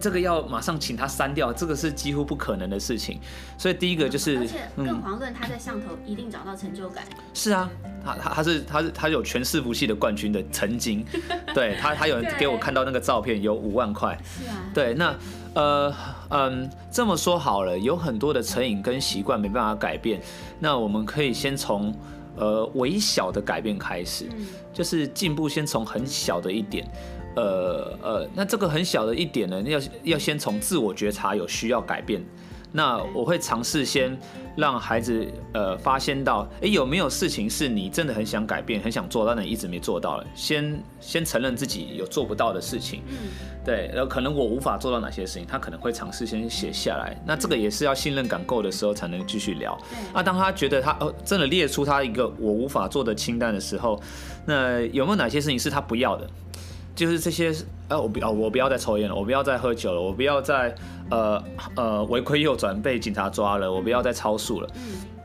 [0.00, 3.20] 这个要马上请他删掉，这个是几乎不可能的事情。
[3.58, 7.04] 所以第一个就是，而且更遑论他在上头一定找到成就感。
[7.34, 7.68] 是啊，
[8.04, 11.04] 他他他是他是他有全伺服器的冠军的曾经，
[11.52, 14.16] 对他他有人给我看到那个照片，有五万块。
[14.24, 15.14] 是啊，对那。
[15.54, 15.94] 呃
[16.30, 20.20] 嗯，这么说好了，有很多的成瘾跟习惯没办法改变，
[20.58, 21.94] 那我们可以先从
[22.36, 24.28] 呃微小的改变开始，
[24.72, 26.86] 就是进步先从很小的一点，
[27.34, 32.24] 呃呃，那这个很小的一点呢，要要先从自我觉察有需要改变。
[32.72, 34.16] 那我会尝试先
[34.56, 40.24] 让孩子呃发现到，哎，有没有事情是你真的很想改变、很想做，但你一直没做到了？
[40.34, 43.16] 先先承认自己有做不到的事情，嗯，
[43.64, 47.20] 对，然后可能我无法做到哪些事情，他可能会尝试先写下来。
[47.26, 49.76] 那这个也是要信任感够的时候才能继续聊。
[50.14, 54.00] 那当他觉得他哦真的列出他一个我无法做的清单的时候，
[54.46, 56.28] 那有没有哪些事情是他不要的？
[56.94, 57.52] 就是这些，
[57.88, 60.74] 呃，我不要，我不要再抽烟了，我不要再喝酒了，我不要再，
[61.10, 61.42] 呃
[61.76, 64.68] 呃，违规右转被警察抓了，我不要再超速了。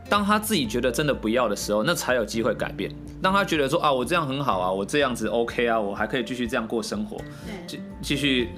[0.08, 2.92] 当他自己觉得真的不要的时候，那才有机会改变。
[3.22, 7.18] 当他觉得说啊，我这样很好啊，我这样子 OK 啊，我还可以继续这样过生活，
[7.66, 8.50] 继继续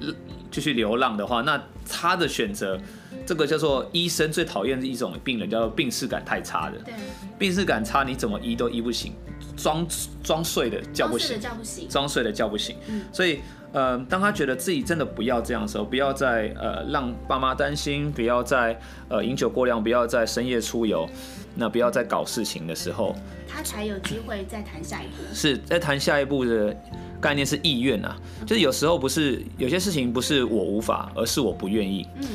[0.50, 2.78] 继续流浪的话，那他的选择，
[3.26, 6.78] 这个叫做医生最讨厌的一种病人，叫做病视感太差的。
[6.78, 6.94] 对，
[7.38, 9.12] 病视感差，你怎么医都医不醒。
[9.56, 9.86] 装
[10.22, 11.40] 装睡的叫不醒，
[11.88, 12.76] 装睡的叫不醒。
[12.86, 13.40] 嗯，所以
[13.72, 21.08] 呃，当他觉得自己真的不要这样的时候，不要再呃让爸妈担心，不要再呃饮酒过量，不要再深夜出游，
[21.56, 23.14] 那不要再搞事情的时候，
[23.48, 25.14] 他才有机会再谈下一步。
[25.34, 26.76] 是在谈下一步的
[27.20, 32.06] 概念是意愿啊，就是有时候不是有些事情不是我无法，而是我不愿意。
[32.16, 32.28] 嗯，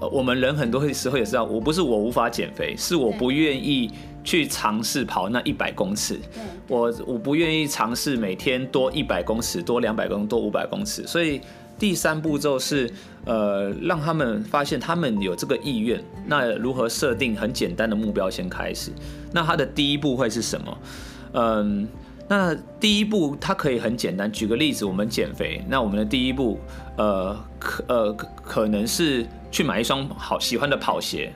[0.00, 3.90] 呃，我们人很多时候也知道，我不是我无法减肥，是我不愿意。
[4.26, 6.18] 去尝试跑那一百公尺，
[6.66, 11.38] 我我不愿意尝试每天多一百公尺，多两百公多五百公尺，所以
[11.78, 12.90] 第三步骤是
[13.26, 18.90] 呃让他们发现他们有这个意愿，那如何设定很简单的目标先开始？
[19.30, 20.78] 那他的第一步会是什么？
[21.34, 21.86] 嗯，
[22.28, 26.58] 那第一步它可以很简单，举个例子，我们减肥，那我们的第一步
[26.96, 31.32] 呃可呃可能是去买一双好喜欢的跑鞋。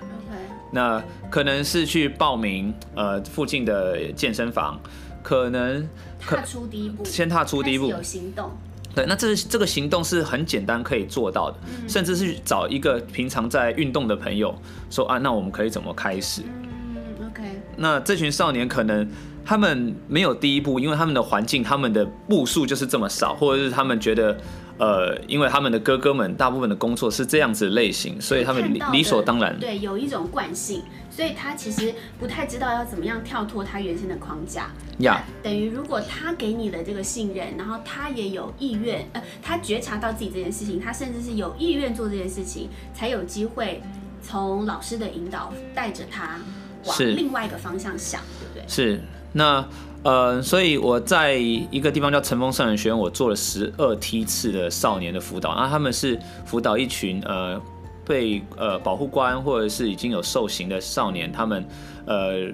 [0.70, 4.78] 那可能是去报名呃附近的健身房，
[5.22, 5.88] 可能
[6.20, 8.50] 踏出第一步，先踏出第一步，有行动。
[8.94, 14.54] 对，那这这个行动是很简单可以做到的，嗯、甚至是找一个平常在运动的朋友
[14.90, 16.42] 说啊，那我们可以怎么开始？
[16.44, 17.42] 嗯，OK。
[17.76, 19.08] 那这群少年可能
[19.48, 24.38] 他们没有第一步，因为他们的环境、他们的步数就是这么少，或者是他们觉得
[24.76, 34.70] 呃，因为他们的哥哥们大部分的工作是这样子的类型，所以他们理理所当然，对，有一种惯性，所以他其实不太知道要怎么样跳脱他原先的框架。
[34.98, 43.80] 呀，等于如果他给你的这个信任，然后他也有意愿，呃，他觉察到自己这件事情，他甚至是有意愿做这件事情，才有机会
[44.20, 46.38] 从老师的引导带着他
[46.84, 48.62] 往另外一个方向想，对不对？
[48.68, 49.00] 是，
[49.32, 49.64] 那。
[50.04, 57.60] 呃，所以我在一个地方叫乘风少年学院，我做了十二梯次的少年的辅导，然后他们是辅导一群呃
[58.08, 61.64] 被呃保护官或者是已经有受刑的少年，他们。
[62.08, 62.50] 呃，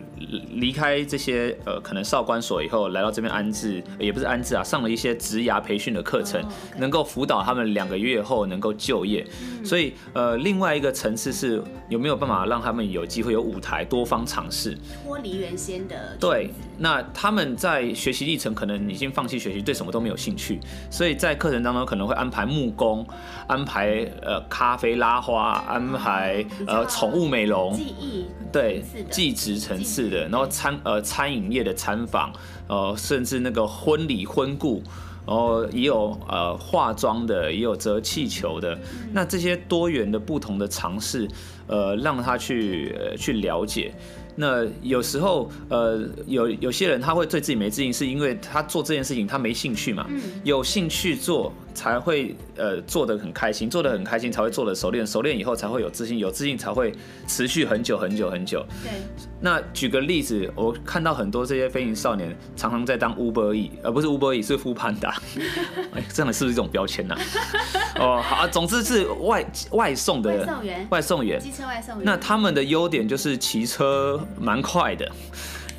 [0.54, 6.44] 离开这些呃，可能少管所以后，来到这边安置，也不是安置啊，上了一些职涯培训的课程，
[6.76, 9.24] 能够辅导他们两个月后能够就业。
[9.64, 16.16] 所以呃，另外一个层次是有没有办法让他们有机会有舞台，多方尝试，脱离原先的。
[16.18, 20.58] 对，那他们在学习历程可能已经放弃学习，对什么都没有兴趣，
[20.90, 23.06] 所以在课程当中可能会安排木工，
[23.46, 29.34] 安排呃咖啡拉花，安排呃宠物美容，技艺，对，技。
[29.34, 32.32] 职层次的，然后餐呃餐饮业的参访，
[32.68, 34.80] 呃甚至那个婚礼婚顾，
[35.26, 38.78] 然后也有呃化妆的，也有折气球的，
[39.12, 41.28] 那这些多元的不同的尝试，
[41.66, 43.92] 呃让他去去了解。
[44.36, 50.06] 那有时候，呃，有有些人他会对自己没自信，是因为他做这件事情他没兴趣嘛。
[50.42, 56.92] 有兴趣做才会呃做的很开心，做的很开心才会做的熟练，熟练以后才会有自信，有自信才会
[57.26, 58.64] 持续很久很久很久。
[58.82, 58.92] 对。
[59.40, 65.14] 那举个例子，我看到很多这些飞行少年常常在当 Uber E，而不是 Uber E，是 Foodpanda。
[65.92, 67.14] 哎，这样的是不是一种标签呢？
[68.00, 72.04] 哦，好，总之是外外送的外送员，外送员，机车外送员。
[72.04, 74.20] 那他们的优点就是骑车。
[74.38, 75.10] 蛮快的，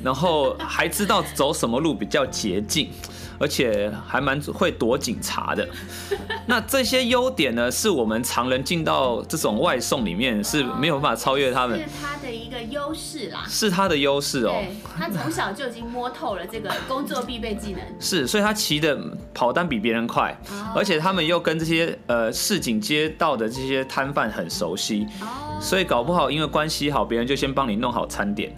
[0.02, 2.90] 然后还知道走什么路比较捷径。
[3.38, 5.68] 而且还蛮会躲警察的，
[6.46, 14.62] 那这些优点呢，是我们常人进到这种外送里面是没有办法超越他们，是他的一个优势啦，是他的优势哦。
[14.62, 18.98] 对，他从小就已经摸透了这个工作必备技能， 是，所以他骑的
[19.34, 20.36] 跑单比别人快，
[20.74, 25.06] 而且他们又跟这些呃市井街道的这些摊贩很熟悉，
[25.60, 28.54] 所以搞不好因为关系好，别人就先帮你弄好餐点。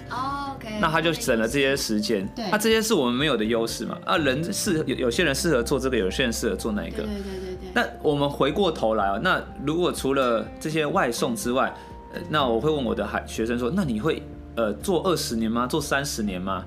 [0.81, 3.99] 那他就省了这些时间，那这些是我们没有的优势嘛？
[4.05, 7.03] 啊，人适有有些人适合做这个，有些人适合做那个。
[7.03, 7.69] 对对对对。
[7.75, 11.75] 那我们回过头来啊，那如果除了这些外送之外，
[12.15, 14.23] 呃那我会问我的孩学生说，那你会
[14.57, 15.67] 呃做二十年吗？
[15.67, 16.65] 做三十年吗？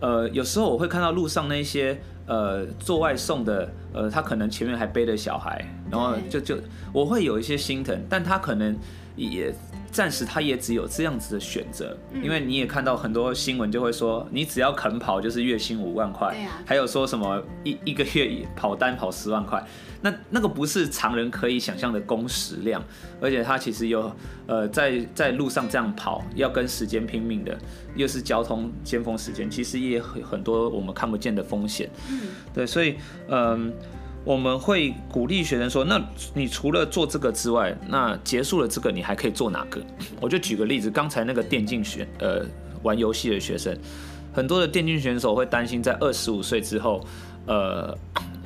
[0.00, 6.56] 呃，有时候我会看到路上那些呃做外送的，呃，他可能前面还背着小孩，然后就就
[6.92, 8.76] 我会有一些心疼，但他可能
[9.16, 9.54] 也。
[9.90, 19.64] 暂时他也只有这样子的选择，因为你也看到很多新闻就会说，你只要肯跑就是月薪五万块，还有说什么一一个月跑单跑十万块，
[20.00, 22.82] 那那个不是常人可以想象的工时量，
[23.20, 24.12] 而且他其实有
[24.46, 27.58] 呃在在路上这样跑，要跟时间拼命的，
[27.96, 32.20] 又是交通尖峰时间，其实也很很多我们看不见的风险，嗯，
[32.54, 32.94] 对，所以
[33.28, 33.72] 嗯。
[34.22, 35.98] 我们会鼓励学生说：“那
[36.34, 39.80] 你除了做这个之外，那结束了这个，你还可以做哪个？”
[40.20, 42.44] 我就举个例子，刚才那个电竞选呃
[42.82, 43.76] 玩游戏的学生，
[44.32, 47.02] 很多的电竞选手会担心在二十五岁之后，
[47.46, 47.96] 呃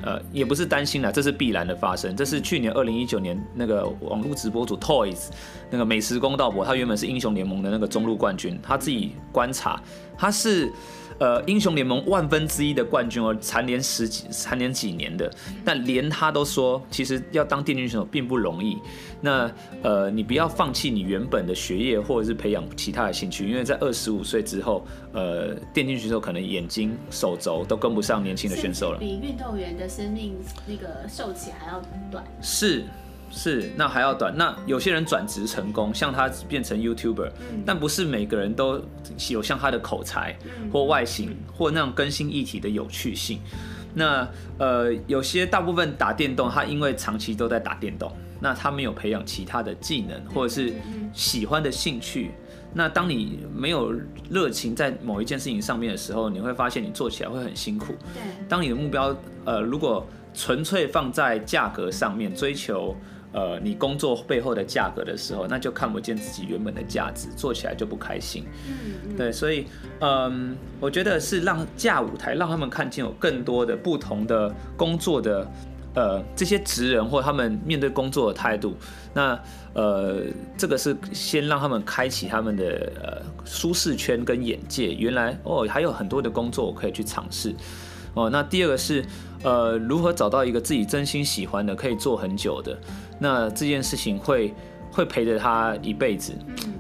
[0.03, 2.14] 呃也不是担心啦，这是必然的发生。
[2.14, 5.29] 这是去年二零一九年那个网络直播主 Toys
[5.70, 9.83] 那个美食公道博，他原本是英雄联盟的那个中路冠军，他自己观察，
[10.16, 10.72] 他是。
[11.19, 15.31] 呃，英雄联盟万分之一的冠军哦，蝉联十几，蝉联几年的，
[15.65, 18.79] 但连他都说，其实要当电竞选手并不容易。
[19.21, 19.51] 那
[19.83, 30.35] 呃，你不要放弃你原本的学业，或者是培养其他的兴趣，因为在二十五岁之后，呃，电竞选手可能眼睛、手肘都跟不上年轻的选手了，比运动员的生命
[30.67, 32.25] 那个寿期还要短。
[32.43, 32.85] 是。
[33.37, 34.32] 是，那还要短。
[34.37, 37.32] 那有些人转职成功，像他变成 YouTuber，
[37.66, 38.80] 但不是每个人都
[39.28, 40.39] 有像他的口才
[40.72, 43.41] 或外形或那种更新议题的有趣性。
[43.93, 44.26] 那
[44.57, 50.72] 呃，有些大部分打电动，他因为长期都在打电动，那他没有培养其他的技能或者是
[51.12, 52.30] 喜欢的兴趣。
[52.72, 53.93] 那当你没有
[54.30, 57.95] 热情在某一件事情上面的时候，你会发现你做起来会很辛苦。
[58.14, 62.95] 对，当你的目标呃，如果纯粹放在价格上面追求。
[63.35, 68.45] 呃，你工作背后的价格的时候，那就看不见自己原本的价值，做起来就不开心。
[68.68, 69.66] 嗯，对，所以，
[69.99, 75.51] 嗯，我觉得是让架舞台，让他们看见有更多的不同的工作的，
[75.97, 78.76] 呃，这些职人或他们面对工作的态度。
[79.12, 79.37] 那，
[79.72, 80.22] 呃，
[80.57, 87.53] 这个是先让他们开启他们的呃舒适圈跟眼界，原来哦还有很多的工作我可以去尝试。
[88.14, 89.05] 哦，那第二个是
[89.43, 92.78] 呃，如何找到一个自己真心喜欢的，可以做很久的，
[93.19, 94.55] 那这件事情会
[94.91, 96.33] 会陪着他一辈子。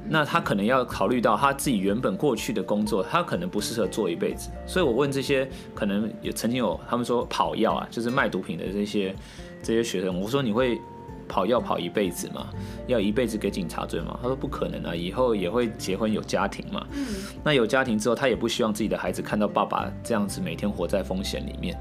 [0.08, 4.50] 那他可能要考虑到他自己原本过去的工作，他可能不适合做一辈子。
[4.66, 9.14] 所以我问这些可能也曾经有他们说跑药啊，就是卖毒品的这些
[9.62, 10.80] 这些学生，我说你会。
[11.26, 12.50] 跑药跑一辈子吗？
[12.86, 14.18] 要一辈子给警察追吗？
[14.20, 16.86] 他说不可能啊，以后也会结婚有家庭嘛。
[16.92, 17.06] 嗯。
[17.42, 21.74] 那有家庭之后，他也不希望自己的孩子看到爸爸这样子每天活在风险里面。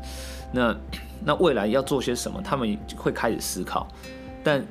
[0.54, 0.74] 那
[1.26, 2.41] 那未来要做些什么？
[2.41, 3.86] 他们会开始思考，
[4.44, 4.64] 但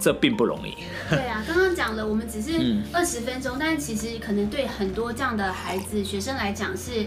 [0.00, 0.74] 这并不容易。
[1.10, 2.52] 对啊，刚刚讲了，我们只是
[2.92, 7.06] 二十分钟，嗯，但其实可能对很多这样的孩子、学生来讲是。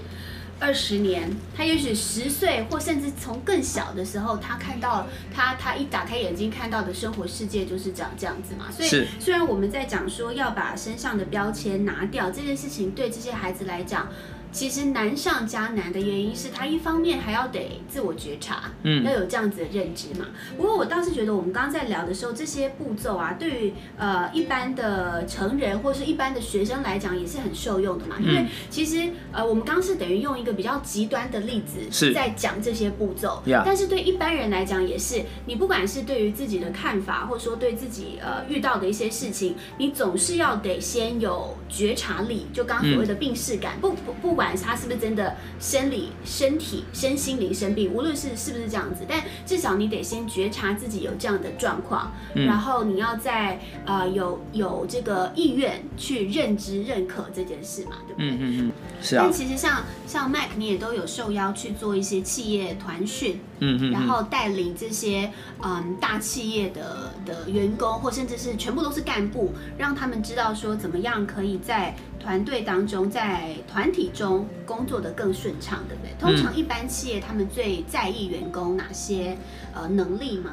[0.64, 8.68] 二十年，他也许十岁，或甚至从更小的时候，他看到他他一打开眼睛看到的生活世界就是长这样子嘛。
[8.70, 14.08] 所以虽然我们在讲说要把身上的标签拿掉这件事情，对这些孩子来讲。
[14.52, 20.26] 其实难上加难的原因是他一方面还要得自我觉察，嗯，要有这样子的认知嘛。
[20.58, 28.18] 不过我倒是觉得我们刚刚在聊的时候，这些步骤啊，对于呃一般的成人或是一般的学生来讲也是很受用的嘛。
[28.20, 44.32] 因为其实呃我们刚刚是等于用一个比较极端的例子是在讲这些步骤，但是对一般人来讲也是，你不管是对于自己的看法，或者说对自己呃遇到的一些事情，你总是要得先有觉察力，就刚刚所谓的病视感，不不不。
[44.32, 58.30] 不管他是不是真的生理、身体、身心灵生病，无论是是不是这样子，但至少你得先觉察自己有这样的状况，嗯、然后你要在呃有有这个意愿去认知、认可这件事嘛，对不对？
[58.30, 58.72] 嗯嗯嗯，
[59.02, 59.24] 是啊。
[59.24, 65.32] 但其实像像 Mike，你也都有受邀去做一些企业团训，嗯嗯，然后带领这些
[65.62, 71.96] 嗯大企业的的员工，或甚至是全部都是干部，让他们知道说怎么样可以在。
[72.22, 76.14] 团队当中，在团体中工作的更顺畅，对不对？
[76.20, 79.36] 通常一般企业他们最在意员工哪些
[79.74, 80.52] 呃能力吗？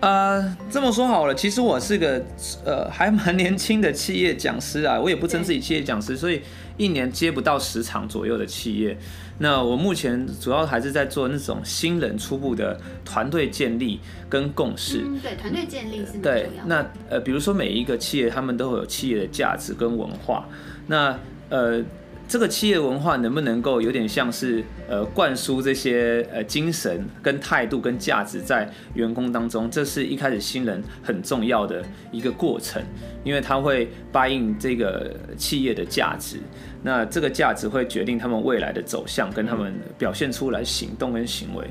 [0.00, 2.24] 呃，这么说好了，其实我是个
[2.64, 6.40] 呃还蛮年轻的企业讲师啊，我也不称自己企业讲师，所以
[6.78, 8.96] 一年接不到十场左右的企业。
[9.42, 15.02] 那我目前主要还是在做那种新人初步的团队建立跟共识。
[15.04, 16.48] 嗯，对，团队建立是对。
[16.64, 20.46] 那呃，比如说每一个企业，他们都会有企业的价值跟文化。
[20.90, 21.16] 那
[21.50, 21.80] 呃，
[22.26, 29.70] 这个企业文化能不能够有点像是呃灌输这些呃精神跟态度跟价值在员工当中？
[29.70, 32.82] 这是一开始新人很重要的一个过程，
[33.22, 36.38] 因为他会答应这个企业的价值。
[36.82, 41.64] 那这个价值会决定他们未来的走向，跟他们表现出来行动跟行为。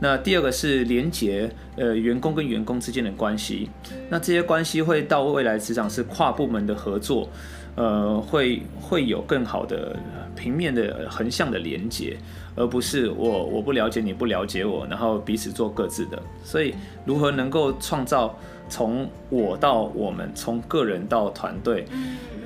[0.00, 3.68] 那第二个是连接呃员工跟员工之间的关系。
[4.08, 7.28] 那这些关系会到未来职场是跨部门的合作。
[7.74, 9.96] 呃，会会有更好的
[10.36, 12.16] 平面的横向的连接，
[12.54, 16.22] 而不是我我不了解你不了解我，然后彼此做各自的。
[16.44, 18.36] 所以，如何能够创造
[18.68, 21.86] 从我到我们，从个人到团队，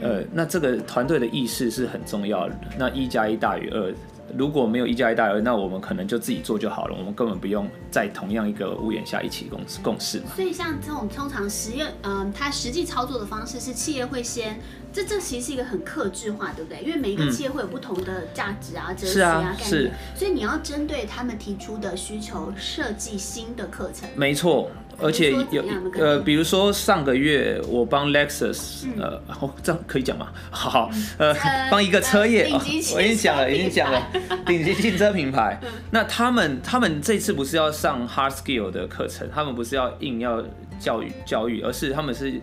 [0.01, 2.55] 呃，那这个团队的意识是很重要的。
[2.79, 3.95] 那一加一大于二。
[4.37, 10.27] 如果没有一加一大于二，那我们可能就自己做就好了，我们根本不用在同样一个屋檐下一起共共事嘛。
[10.35, 14.61] 所以像这种通常实验，嗯、呃，它实际操作的方式是企业会先，
[14.93, 16.83] 这这其实是一个很克制化，对不对？
[16.83, 24.09] 因为每一个企业会有不同的价值啊、哲学啊、啊概念，所以你要针对他们提出的需求设计新的课程。
[24.15, 24.71] 没错。
[24.99, 25.63] 而且有
[25.99, 30.29] 呃，比如说上个月我帮 Lexus，呃，哦，这样可以讲吗？
[30.51, 31.35] 好，呃，
[31.71, 32.49] 帮一个车业，
[32.95, 34.07] 我已经讲了，已经讲了，
[34.47, 35.61] 顶级汽车品牌。
[35.91, 40.43] 那他们他们这次不是要上 Hard Skill 的课程，他们不是要硬要
[40.79, 42.41] 教育教育，而是他们是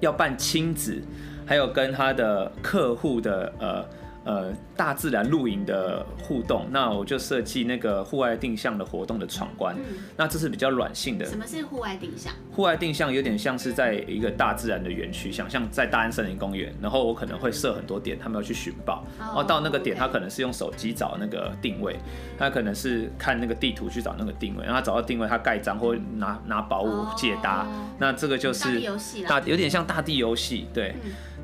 [0.00, 1.02] 要办亲子，
[1.44, 3.84] 还有跟他的客户的呃。
[4.28, 9.74] 呃，大自然露营的互动，那我就设计那个户外定向的活动的闯关。
[9.78, 11.24] 嗯，那这是比较软性的。
[11.24, 12.30] 什么是户外定向？
[12.52, 19.02] 户外定向有点像是在一个大自然的园区，想象在大安森林公园，然后我可能会设很多点，他们要去寻宝。
[19.18, 21.96] 然后到那个点，他可能是用手机找那个定位，
[22.36, 27.66] 他可能是看那个地图去找那个定位，然后他找到定位，他盖章或拿拿宝物解答。
[27.98, 28.78] 那这个就是
[29.26, 30.94] 大有点像大地游戏，对。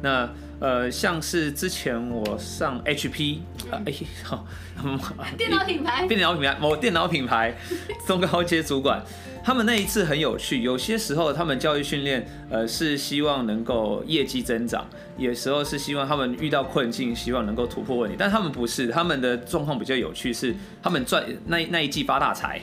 [0.03, 0.29] 那
[0.61, 3.39] 呃，像是之前我上 HP，
[5.37, 7.55] 电脑品牌，电脑品牌，某电脑品牌
[8.07, 9.03] 中高阶主管，
[9.45, 10.63] 他们那一次很有趣。
[10.63, 14.83] 有些时候他们教育训练，呃，是希望能够业绩增长；
[15.19, 18.17] 有时候是希望他们遇到困境，希望能够突破问题。
[18.19, 22.61] 但他们不是，他们的状况比较有趣，是他们赚那那一季发大财，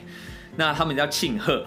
[0.56, 1.66] 那他们叫庆贺。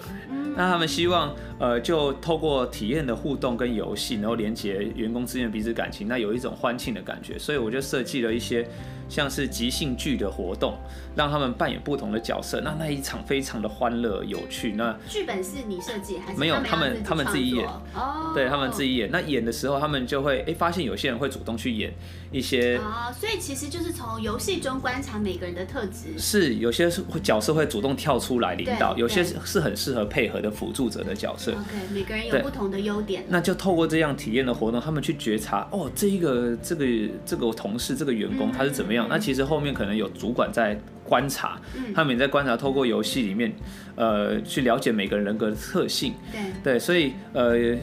[0.56, 7.38] 那他们希望，呃，就透过体验的互动跟游戏，然后连接员工之间的彼此感情，那有一种欢庆的感觉。
[7.38, 8.66] 所以我就设计了一些
[9.08, 10.76] 像是即兴剧的活动，
[11.14, 12.60] 让他们扮演不同的角色。
[12.62, 14.72] 那那一场非常的欢乐有趣。
[14.72, 16.56] 那剧本是你设计还是没有？
[16.64, 19.10] 他们他们自己演哦，对他们自己演。
[19.10, 21.92] 那演的时候，他们就会哎、欸、发现有些人会主动去演
[22.32, 26.18] 一些啊、哦，所以其实就是从游戏中观察每个人的特质。
[26.18, 31.52] 是有些是会角色会主动跳出来领导，有些是很适合配合的辅助者的角色。
[31.52, 33.24] OK，每个人有不同的优点。
[33.28, 36.86] 那就透过这样体验的活动，他们去觉察哦，这一个这个
[37.26, 43.52] 这个同事这个员工他是怎么那其实后面可能有主管在观察，嗯、他们也在观察，透过游戏里面，
[43.96, 46.14] 呃，去了解每个人人格的特性。
[46.32, 47.76] 对对，所以呃。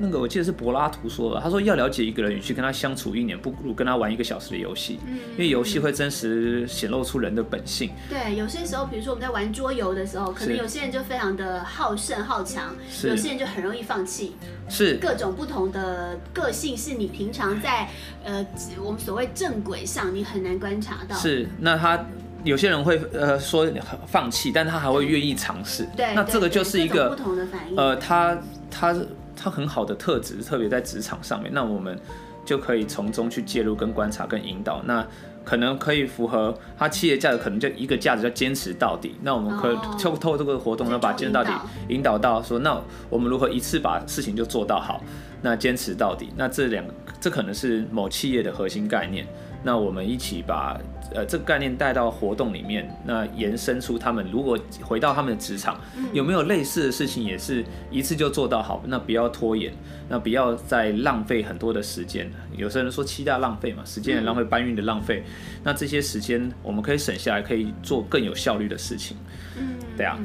[0.00, 7.90] 那个我记得是柏拉图说的，他说要了解一个人，与其跟他相处一年，不如跟他玩一个小时的游戏，嗯，因为游戏会真实显露出人的本性。
[8.08, 12.74] 对，有些时候，比如说我们在玩桌游的时候，可能有些人就非常的好胜好强，
[13.04, 14.34] 有些人就很容易放弃，
[14.68, 17.88] 是各种不同的个性，是你平常在
[18.24, 18.46] 呃
[18.82, 21.16] 我们所谓正轨上，你很难观察到。
[21.16, 22.04] 是，那他
[22.42, 23.66] 有些人会呃说
[24.06, 25.86] 放弃，但他还会愿意尝试。
[25.96, 27.76] 对，那这个就是一个不同的反应。
[27.76, 28.38] 呃，他
[28.70, 28.94] 他。
[29.36, 31.98] 他很好的特质，特别在职场上面，那我们
[32.44, 34.82] 就可以从中去介入、跟观察、跟引导。
[34.84, 35.06] 那
[35.44, 39.14] 可能可以符合他企业价值，可能就一个价值叫坚持到底。
[39.22, 41.50] 那我们可以透透过这个活动，呢把坚持到底
[41.88, 42.80] 引导到说，那
[43.10, 45.02] 我们如何一次把事情就做到好？
[45.42, 46.82] 那坚持到底，那这两，
[47.20, 49.26] 这可能是某企业的核心概念。
[49.62, 50.78] 那我们一起把
[51.12, 55.78] 呃这个概念带到活动里面，那延伸出他们如果回到他们的职场，
[56.12, 58.82] 有没有类似的事情，也是一次就做到好？
[58.86, 59.72] 那不要拖延，
[60.08, 62.30] 那不要再浪费很多的时间。
[62.56, 65.24] 有些人说七大浪费嘛，时间的浪费、搬运的浪费，
[65.62, 69.16] 那这些时间我们可以省下来，可以做更有效率的事情。
[69.58, 70.18] 嗯，对啊。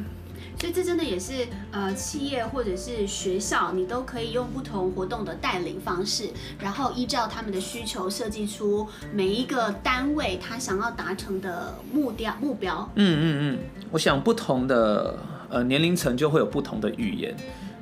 [0.59, 6.29] 所以这真的也是呃，企业或者是学校，你都可以用不同活动的带领方式，
[6.59, 12.89] 然后依照他们的需求设计出每一个单位他想要达成的目标目标。
[12.95, 15.17] 嗯嗯嗯，我想不同的
[15.49, 17.33] 呃年龄层就会有不同的语言，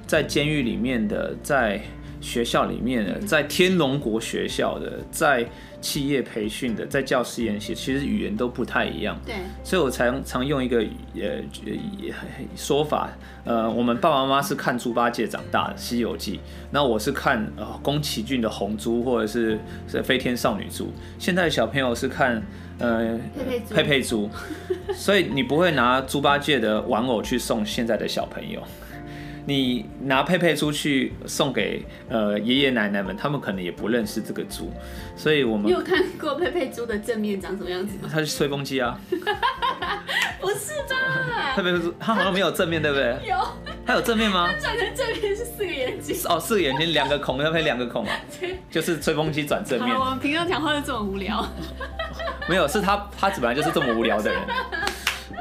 [0.05, 1.81] 在监狱里面的，在
[2.21, 5.47] 学校里面的，在天龙国学校的，在。
[5.79, 9.15] 企业培训的，在教师研习，其实语言都不太一样。
[9.23, 11.39] 对，所以我常常用一个呃
[12.55, 13.11] 说法，
[13.45, 16.37] 呃，我们爸爸妈妈是看猪八戒长大的《西游记》，
[16.71, 20.85] 那我是看呃宫崎骏的《红猪》或者是是《飞天少女猪》，
[21.19, 22.41] 现在的小朋友是看
[22.79, 23.15] 呃
[23.69, 24.27] 佩佩猪，
[24.95, 28.63] 所以你不会拿猪八戒的玩偶去送现在的小朋友。
[29.47, 34.73] 你拿佩佩出去送给呃爷爷奶奶们，他们可能也不认识这个猪，
[35.15, 38.09] 所以我们你有看过佩佩猪的正面长什么样子吗？
[38.11, 38.99] 它是吹风机啊，
[40.41, 41.53] 不是吧？
[41.55, 43.17] 佩佩猪它好像没有正面，对不对？
[43.25, 43.37] 有，
[43.85, 44.49] 它有正面吗？
[44.53, 48.19] 它转成正面是四个眼睛哦，四个眼睛，两个孔，要配两个孔啊，
[48.69, 49.97] 就是吹风机转正面。
[49.97, 51.47] 我们平常讲话就这么无聊，
[52.49, 54.41] 没有，是他他本来就是这么无聊的人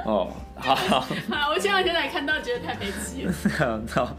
[0.04, 0.28] 哦。
[0.58, 3.82] 好好， 好，我前两天才看到，觉得太悲戚了。
[3.92, 4.16] 好，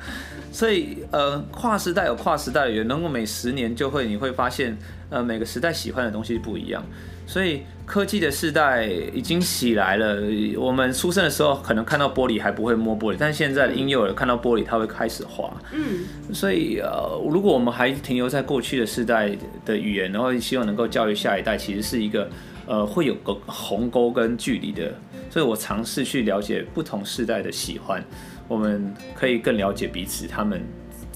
[0.52, 4.78] 所以呃，跨时代有跨时代的语言，能够每十年就会，你会发现，
[5.10, 6.84] 呃，每个时代喜欢的东西不一样。
[7.26, 10.22] 所以科技的时代已经起来了。
[10.58, 15.52] 我们出生的时候可能看到玻璃还不会摸玻璃，但现在的婴幼儿看到玻璃他会开始滑。
[15.74, 22.30] 嗯，所以呃，如果我们还停留在过去的时代的语言，然后希望能够教育下一代，其实是一个
[22.68, 24.94] 呃会有个鸿沟跟距离的。
[25.30, 28.04] 所以我尝试去了解不同世代的喜欢，
[28.48, 30.62] 我们可以更了解彼此，他们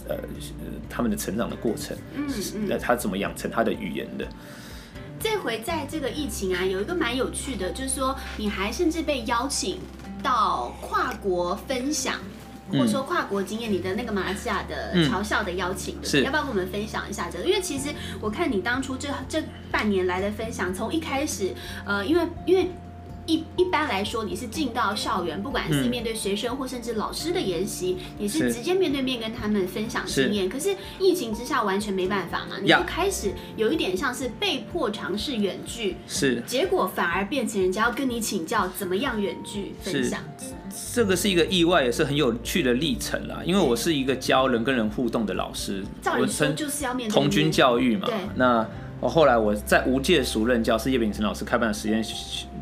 [0.10, 0.18] 呃
[0.90, 4.28] 他们的成长的过程，嗯嗯，他怎么养成他的语言的。
[5.20, 9.78] 这回在这个疫情啊，有一个蛮有趣的，就是说你还甚至被邀请
[10.22, 12.16] 到跨国分享，
[12.72, 17.46] 或者说跨国经验，你的那个马来西亚的嘲笑的邀请，是要不要跟我们分享一下这个？
[17.46, 21.54] 因为其实我看你当初这这半年来的分享，从一开始，
[21.86, 22.70] 呃，因为因为。
[23.32, 30.50] 一一般来说，你是进到校园，不管是面对学生或甚至老师的研习，嗯、你是直接面对面跟他们分享经验。
[30.50, 40.20] 可是疫情之下完全没办法嘛，你就开始有一点像是被迫尝试远距，是结果反而变成人家要跟你请教怎么样远距分享。
[40.94, 43.42] 这个是一个意外，也是很有趣的历程啦。
[43.46, 48.10] 因为我是一个教人跟人互动的老师，照理说就是要面对面童军教育嘛。
[48.36, 48.66] 那
[49.00, 52.04] 我后来我在无界熟任教，是叶秉成老师开办的实验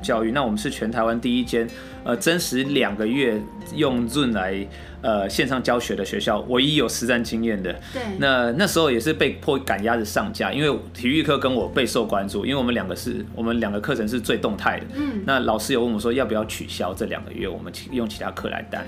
[0.02, 0.32] 教育。
[0.32, 1.68] 那我们是全台湾第一间
[2.04, 3.39] 呃真实两个月
[3.76, 4.68] 用 Zoom 来
[5.02, 7.74] 呃线上教学的学校，唯一有实战经验的。
[7.93, 8.02] 对。
[8.18, 14.86] 那那时候也是被迫赶鸭子上架，因为体育课跟我备受关注，因为我们两个是我们两个课程是最动态的。
[14.95, 15.22] 嗯。
[15.26, 18.86] 那老师有问我说要不要取消这两个月，我们用其他课来带。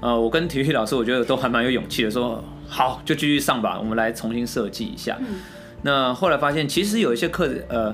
[0.00, 5.16] 呃，我跟体育老师我觉得都还蛮有勇气的，说好就继续上吧，我们来重新设计一下。
[5.20, 5.26] 嗯
[5.84, 7.92] 那后来发现，其实有一些课，呃，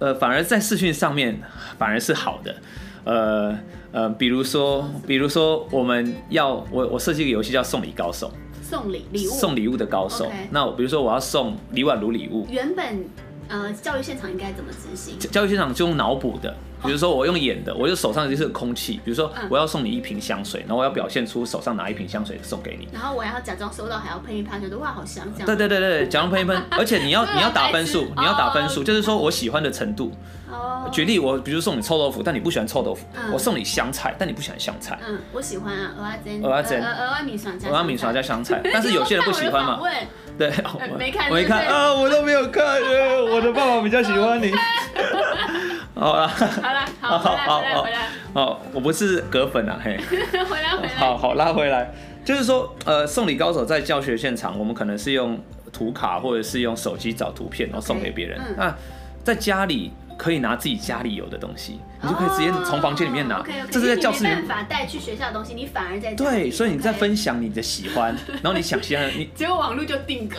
[0.00, 1.40] 呃，反而在视讯上面
[1.78, 2.56] 反而是好的，
[3.04, 3.58] 呃
[3.92, 8.32] 呃，比如说，比如说我们要我我设计一个游戏叫送礼高手，
[8.62, 10.32] 送礼礼物，送礼物的高手。
[10.50, 13.04] 那比如说我要送李婉如礼物，原本
[13.48, 15.18] 呃教育现场应该怎么执行？
[15.30, 16.56] 教育现场就用脑补的。
[16.82, 19.00] 比如说我用演的，我就手上就是空气。
[19.04, 25.46] 比如说我要送你一瓶香水，然后我要表现出手上拿一瓶香水送给你，然后我要假装收到，还要喷一喷，觉得哇好香这样。
[25.46, 30.12] 对对对对，假装喷一喷， 而且你要你要打分数，你要打分数，就是说我喜欢的程度。
[30.50, 30.88] 哦。
[30.90, 33.06] 举例我比如送你臭豆腐，但你不喜欢臭豆腐。
[33.32, 34.98] 我送你香菜，但你不喜欢香菜。
[35.06, 36.42] 嗯，我喜欢啊，蚵仔煎。
[36.42, 36.82] 蚵仔煎。
[36.82, 37.68] 蚵仔米刷加。
[37.68, 39.78] 蚵仔米刷加香菜， 但是有些人不喜欢嘛。
[40.38, 40.50] 对。
[40.98, 41.28] 没看。
[41.28, 42.64] 我没看啊，我都没有看。
[43.30, 44.50] 我的爸爸比较喜欢你。
[45.94, 47.98] 好了，好了， 好，回来，回来，回来。
[48.32, 49.98] 哦，我不是葛粉啊，嘿。
[50.48, 50.94] 回来，回来。
[50.96, 51.92] 好好拉回来，
[52.24, 55.38] 就是说，呃，送礼高手在教学现场，我们可能是用
[55.72, 58.40] 图卡或者是用手机找图片，然后送给别人。
[58.56, 58.74] 那
[59.24, 63.44] 在家里可以拿自己家里有的东西，你就可以直接从房间里面拿。
[63.70, 64.40] 这是在教室里面。
[64.40, 66.14] 没办法带去学校的东西，你反而在。
[66.14, 69.28] 对，所以你在分享你的喜欢，然后你想喜欢你。
[69.34, 70.36] 结果网络就定格。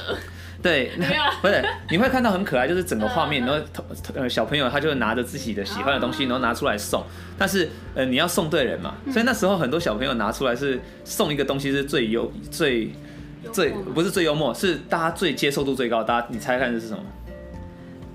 [0.62, 0.92] 对，
[1.42, 3.66] 不是，你会看到很可爱，就是整个画面，然后
[4.14, 7.04] 呃小朋友他就拿着自己的喜欢的东西，然后拿出来送，
[7.38, 12.94] 但是呃你要送对人嘛，所以那时候很多小朋友拿出来是送一个东西是最优最
[13.52, 17.04] 最不是最幽默，是大家最接受度最高，大家你猜看这是什么？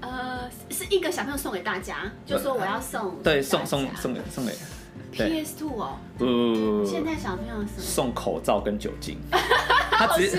[0.03, 4.53] 呃，是一个小朋友送给大家，就说我要送，对，送送送给送给。
[5.13, 9.19] PS Two 哦，不不不不，现在小朋友送口罩跟酒精，
[9.97, 10.39] 他直接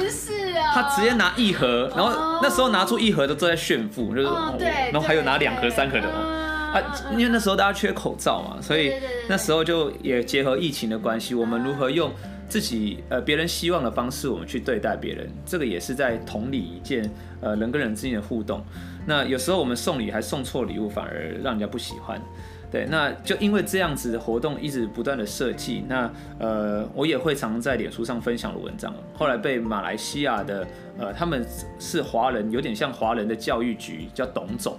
[0.74, 4.28] 他直接拿一盒，然后那时候拿出一盒都都在炫富，就是
[4.58, 6.78] 对，然后还有拿两盒三盒的哦，啊，
[7.12, 8.94] 因为那时候大家缺口罩嘛，所以
[9.28, 12.12] 那时候就也结合疫情的关系，我们如何用
[12.48, 17.10] 自己呃别人希望的方式，我们去对待别人，这个也是在同理一件
[17.42, 18.64] 呃人跟人之间的互动。
[19.06, 22.22] 那有时候我们送礼还送错礼物，反而让人家不喜欢。
[22.70, 31.46] 对，那就因为这样子的活动一直不断的设计，那呃，我也会常在脸书上分享的文章，后来被马来西亚的呃，他们
[31.80, 34.78] 是华人，有点像华人的教育局叫董总，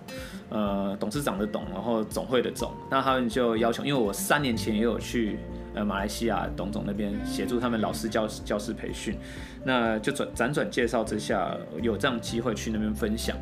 [0.51, 5.39] 呃，董事长的董，然后总会的总，那他们就要求，因为我三年前也有去
[5.74, 9.16] 呃马来西亚董总那边协助他们老师教教师培训，
[9.64, 13.34] 那就转辗转介绍之下，有这样机会去那边分享。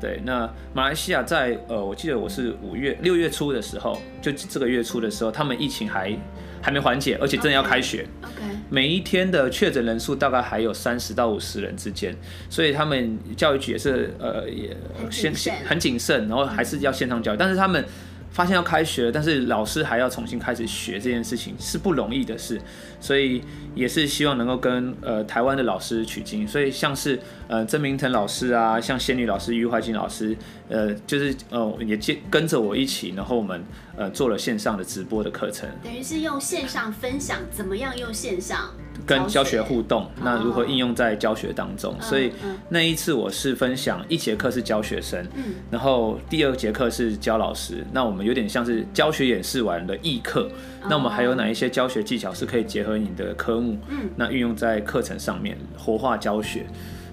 [0.00, 6.16] 对，那马来西亚在呃，我记得我是五月六月初的时候，就这个月初的时候，他们疫情还
[6.62, 8.06] 还没缓解，而且正要开学。
[8.22, 8.42] OK。
[8.70, 12.14] 每一天的确诊人数大概还有三十到五十人之间，
[12.48, 14.76] 所以他们教育局也是呃也
[15.10, 15.32] 先
[15.66, 17.84] 很谨慎，然后还是要线上教育，但是他们。
[18.30, 22.60] 发现要开学了，但是老师还要重新开始学这件事情是不容易的事，
[23.00, 23.42] 所以
[23.74, 27.18] 也是希望能够跟呃台湾的老师取经，所以像是
[27.48, 30.36] 呃曾明腾老师啊，像仙女老师、余怀瑾老师，
[30.68, 33.62] 呃就是呃也接跟着我一起，然后我们
[33.96, 38.70] 呃做了线上的直播的课程，等于是用线上分享怎么样用线上。
[39.06, 41.94] 跟教学互动，那如何应用在教学当中？
[42.00, 42.32] 所以
[42.68, 45.24] 那一次我是分享一节课是教学生，
[45.70, 47.86] 然后第二节课是教老师。
[47.92, 50.50] 那我们有点像是教学演示完的议课。
[50.90, 53.78] 那我们还有哪一些教学技巧是可以结合你的科目？
[53.88, 56.66] 嗯那运用在课程上面，活化教学，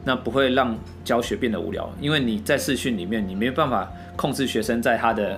[0.06, 1.92] 那不会让教学变得无聊。
[2.00, 5.38] 因为你在视讯里面，你没有办法控制学生在他的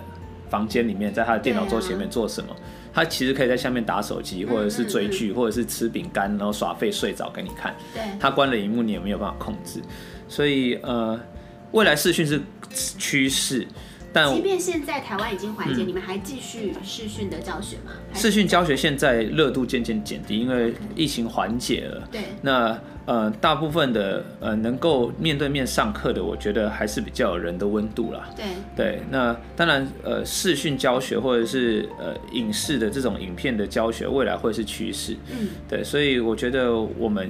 [0.49, 2.55] 房间里面，在他的电脑桌前面做什么。
[2.93, 7.76] 他其实可以在下面打手机，或者是追剧，或者是吃饼干，然后耍废睡着给你看。
[7.93, 9.80] 对，他关了荧幕，你也没有办法控制。
[10.28, 11.20] 所以呃，
[11.72, 12.41] 未来视讯是
[12.72, 13.65] 趋势。
[14.14, 17.91] 但即便现在台湾已经缓解，嗯、你们还继续视讯的教学吗？
[18.14, 22.08] 视讯教学现在热度渐渐减低，因为疫情缓解了。
[22.12, 28.30] 对，那呃，大部分的呃能够面对面上课的，我觉得还是比较有人的温度啦。
[28.36, 28.45] 对
[28.76, 35.16] 对，那当然呃，视讯教学或者是呃影视的这种影片的教学，未来会是趋势。
[35.32, 37.30] 嗯，对，所以我觉得我们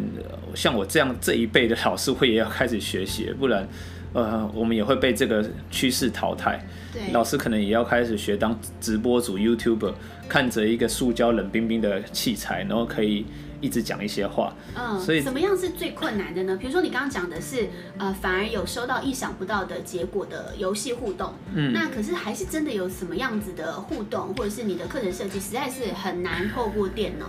[0.55, 3.67] 像我这样这一辈的老师会也要开始学习，不然。
[4.13, 6.65] 呃，我们也会被这个趋势淘汰。
[6.93, 9.93] 对，老师可能也要开始学当直播主 YouTuber，
[10.27, 13.25] 看着一个塑胶冷冰冰的器材，然后可以
[13.61, 14.53] 一直讲一些话。
[14.75, 16.57] 嗯，所以怎么样是最困难的呢？
[16.59, 21.33] 比如说你刚刚讲的是，呃，反而有收到意想不到的结果的游戏互动。
[21.53, 27.27] 嗯，那可是还是真的有什么样子的互动，或者是你的课程设计实在是很难透过电脑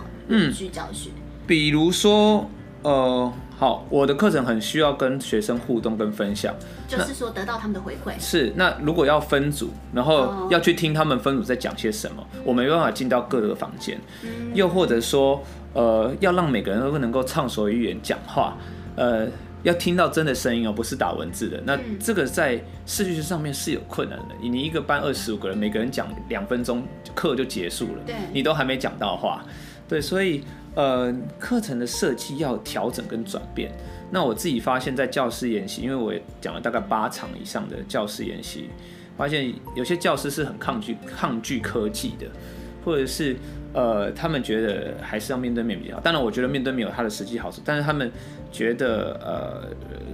[0.51, 1.09] 去教学。
[1.11, 2.49] 嗯，比如说，
[2.81, 3.31] 呃。
[3.59, 6.55] 好，我的课程很需要跟学生互动跟分享，
[6.87, 8.13] 就是说得到他们的回馈。
[8.17, 13.99] 是，那如果要分组，然后要去听他们分组在讲些什么，我没办法进到各个房间。
[14.53, 15.43] 又或者说，
[15.73, 18.55] 呃，要让每个人都能够畅所欲言讲话，
[18.95, 19.27] 呃，
[19.63, 21.61] 要听到真的声音哦，不是打文字的。
[21.65, 24.35] 那这个在视觉上面是有困难的。
[24.41, 26.81] 你一个班二十五个人，每个人讲两分钟，
[27.13, 29.43] 课就结束了，对，你都还没讲到话。
[29.89, 30.41] 对，所以
[30.75, 33.69] 呃，课程的设计要调整跟转变。
[34.09, 38.69] 那我自己发现，在教师研习，因为我也讲了大概八场以上的教师研习，
[39.17, 42.27] 发现有些教师是很抗拒抗拒科技的，
[42.85, 43.35] 或者是。
[43.71, 46.01] 呃，他们觉得还是要面对面比较好。
[46.01, 48.11] 当然，我觉得面对面有它的实际好处，但是他们
[48.51, 49.69] 觉得呃，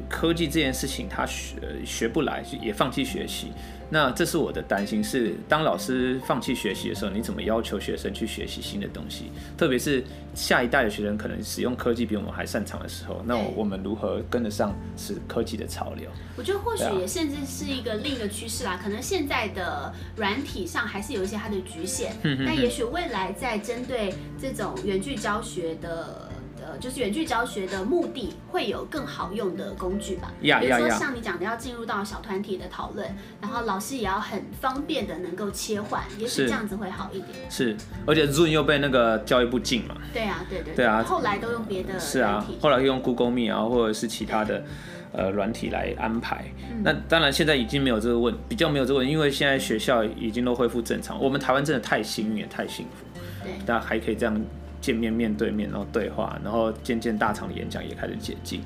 [0.10, 1.56] 科技这件事情他学
[1.86, 3.52] 学不来，也放弃学习。
[3.88, 9.32] 那这是我的担心，是当老师放弃学习的时候，你怎么要求学生去学习新的东西？
[9.56, 16.10] 特别是下一代的学生可能使用科技比我们还擅长的时候，那我们如何跟得上是科技的潮流？
[16.36, 18.80] 我觉得或许也甚至是一个另一个趋势啦。
[18.82, 22.12] 可能现在的软体上还是有一些它的局限，
[22.44, 26.32] 但也许未来在针对这种远距教学的。
[26.66, 30.34] 呃，就是远距教学的目的会有更好用的工具吧。
[30.42, 33.08] Yeah, 比如说像你讲的，要进入到小团体的讨论.
[33.40, 37.50] 然后老师也要很方便的能够切换，也许这样子会好一点。
[37.50, 39.96] 是，而且 Zoom 又被那个教育部禁嘛。
[40.12, 42.00] 对啊，对对对啊，后来都用别的。
[42.00, 44.64] 是啊，后来用 Google Meet 啊，或者是其他的
[45.12, 46.46] 呃软体来安排。
[46.84, 51.22] 那当然现在已经没有这个问，比较没有这个问，因为现在学校已经都恢复正常。
[51.22, 53.06] 我们台湾真的太幸运，也太幸福，
[53.44, 54.42] 对，大家还可以这样。
[54.86, 58.62] 见面面对面，然后对话，然后渐渐大场的演讲也开始解禁。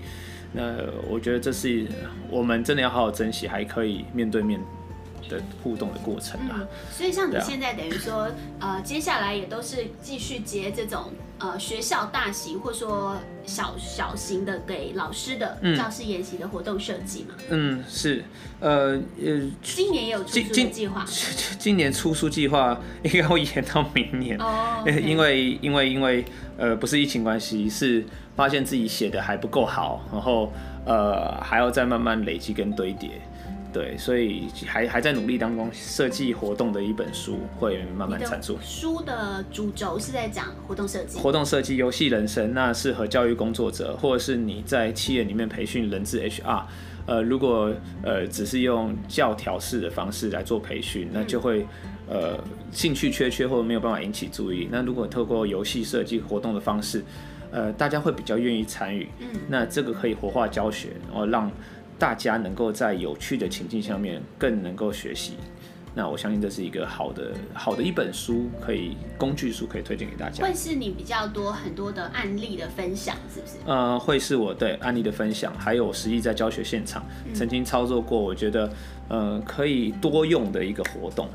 [0.51, 0.75] 那
[1.07, 1.87] 我觉得这是
[2.29, 4.59] 我们真的要好好珍惜，还可以面对面
[5.29, 6.55] 的互动的过程啊。
[6.59, 8.27] 嗯，所以像你现在等于说，
[8.59, 11.05] 呃，接下来也都是继续接这种。
[11.41, 13.15] 呃，学校大型或说
[13.45, 17.35] 小小型的给老师的教师研习的活动设计嘛？
[17.47, 18.21] 嗯，是，
[18.59, 21.05] 呃呃，今年也有出书的计划。
[21.07, 24.99] 今 今年出书计划应该会延到明年哦， okay.
[24.99, 26.25] 因为因为因为
[26.57, 28.03] 呃不是疫情关系，是
[28.35, 30.51] 发现自己写的还不够好，然后
[30.85, 33.11] 呃还要再慢慢累积跟堆叠。
[33.71, 38.57] 对，所以还还在努力当中，设计活动的一本书会慢慢产出。
[38.63, 46.63] 书的主轴是在讲活动设计，活动设计、游戏人生，那适合教育工作者，或者是你在企业里面培训人资 HR。
[47.05, 47.71] 呃，如果
[48.03, 51.67] 呃只是用教条式的方式来做培训，那就会
[52.07, 52.39] 呃
[52.71, 54.67] 兴趣缺缺或者没有办法引起注意。
[54.71, 57.03] 那如果透过游戏设计活动的方式，
[57.51, 59.07] 呃，大家会比较愿意参与。
[59.19, 61.51] 嗯，那这个可以活化教学，然后让。
[61.99, 65.33] 大家能够在有趣的情境下面更能够学习，
[65.93, 70.41] 那我相信这是一个好的好的一本书，可以工具书可以推荐给大家。
[70.41, 73.57] 会是你比较多很多的案例的分享，是不是？
[73.65, 78.71] 呃，会是我对案例的分享，还有实际在教学现场曾经操作过，我觉得
[79.09, 81.27] 呃可以多用的一个活动。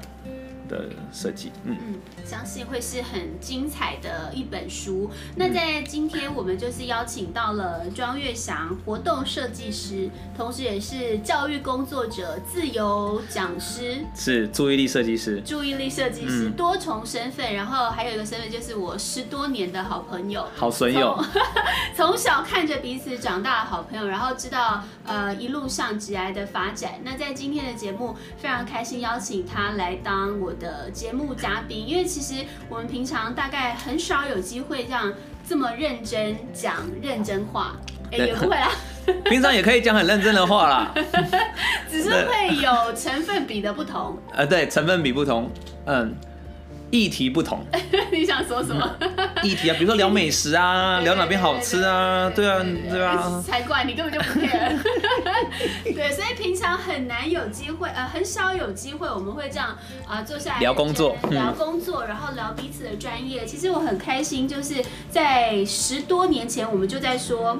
[0.68, 1.94] 的设计，嗯嗯，
[2.24, 5.10] 相信会是很精彩的一本书。
[5.36, 17.54] 那在今天，我们就是邀请到了庄月翔，活动设计师，同时也是教育工作者、自由讲师，是注意力设计师，注意力设计师、嗯、多重身份。
[17.54, 21.22] 然后还有一个身份就是我十多年的好朋友，好损友，
[21.94, 27.00] 从小看着彼此长大的好朋友，然后知道呃一路上职涯的发展。
[27.04, 35.12] 那在今天的节目，非常开心邀请他来当我的节目嘉宾，因为其实我们平常大概很少有机会这样
[35.48, 37.76] 这么认真讲认真话，
[38.10, 38.70] 哎，也不会啦，
[39.26, 40.94] 平常也可以讲很认真的话啦，
[41.90, 45.50] 只是会有成分比的不同，呃，对，成分比不同，
[45.86, 46.14] 嗯。
[46.94, 47.58] 议题不同，
[48.12, 48.88] 你想说什么？
[49.42, 54.78] 议题啊，比如说聊美食啊，聊哪边好吃啊，对啊，对啊，才怪，你根本就不 care。
[55.92, 59.70] 对，所以平常很难有机会，呃，很少有机会，我们会这样
[60.06, 63.44] 啊、呃，坐下来聊工作，聊工作，然后聊彼此的专业。
[63.44, 64.76] 其实我很开心，就是
[65.10, 67.58] 在十多年前，我们就在说。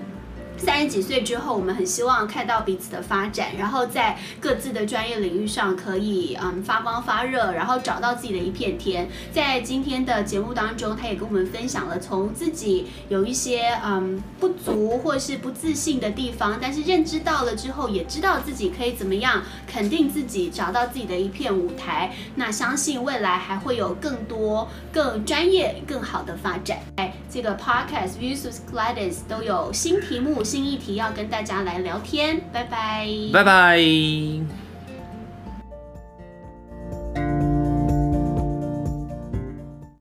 [0.57, 9.09] 三十几岁之后，我们很希望看到彼此的发展，然后在各自的专业领域上可以嗯发光发热，然后找到自己的一片天。
[9.33, 22.15] 在今天的节目当中，他也跟我们分享了从自己有一些嗯不足或是不自信的地方，但是认知到了之后，也知道自己可以怎么样肯定自己，找到自己的一片舞台。
[22.37, 26.79] 那相信未来还会有更多更专业、更好的发展。
[26.97, 30.44] 哎，这个 Podcast Views with Gladys 都有新题目。
[30.45, 34.64] 新议题要跟大家来聊天，拜拜，拜拜。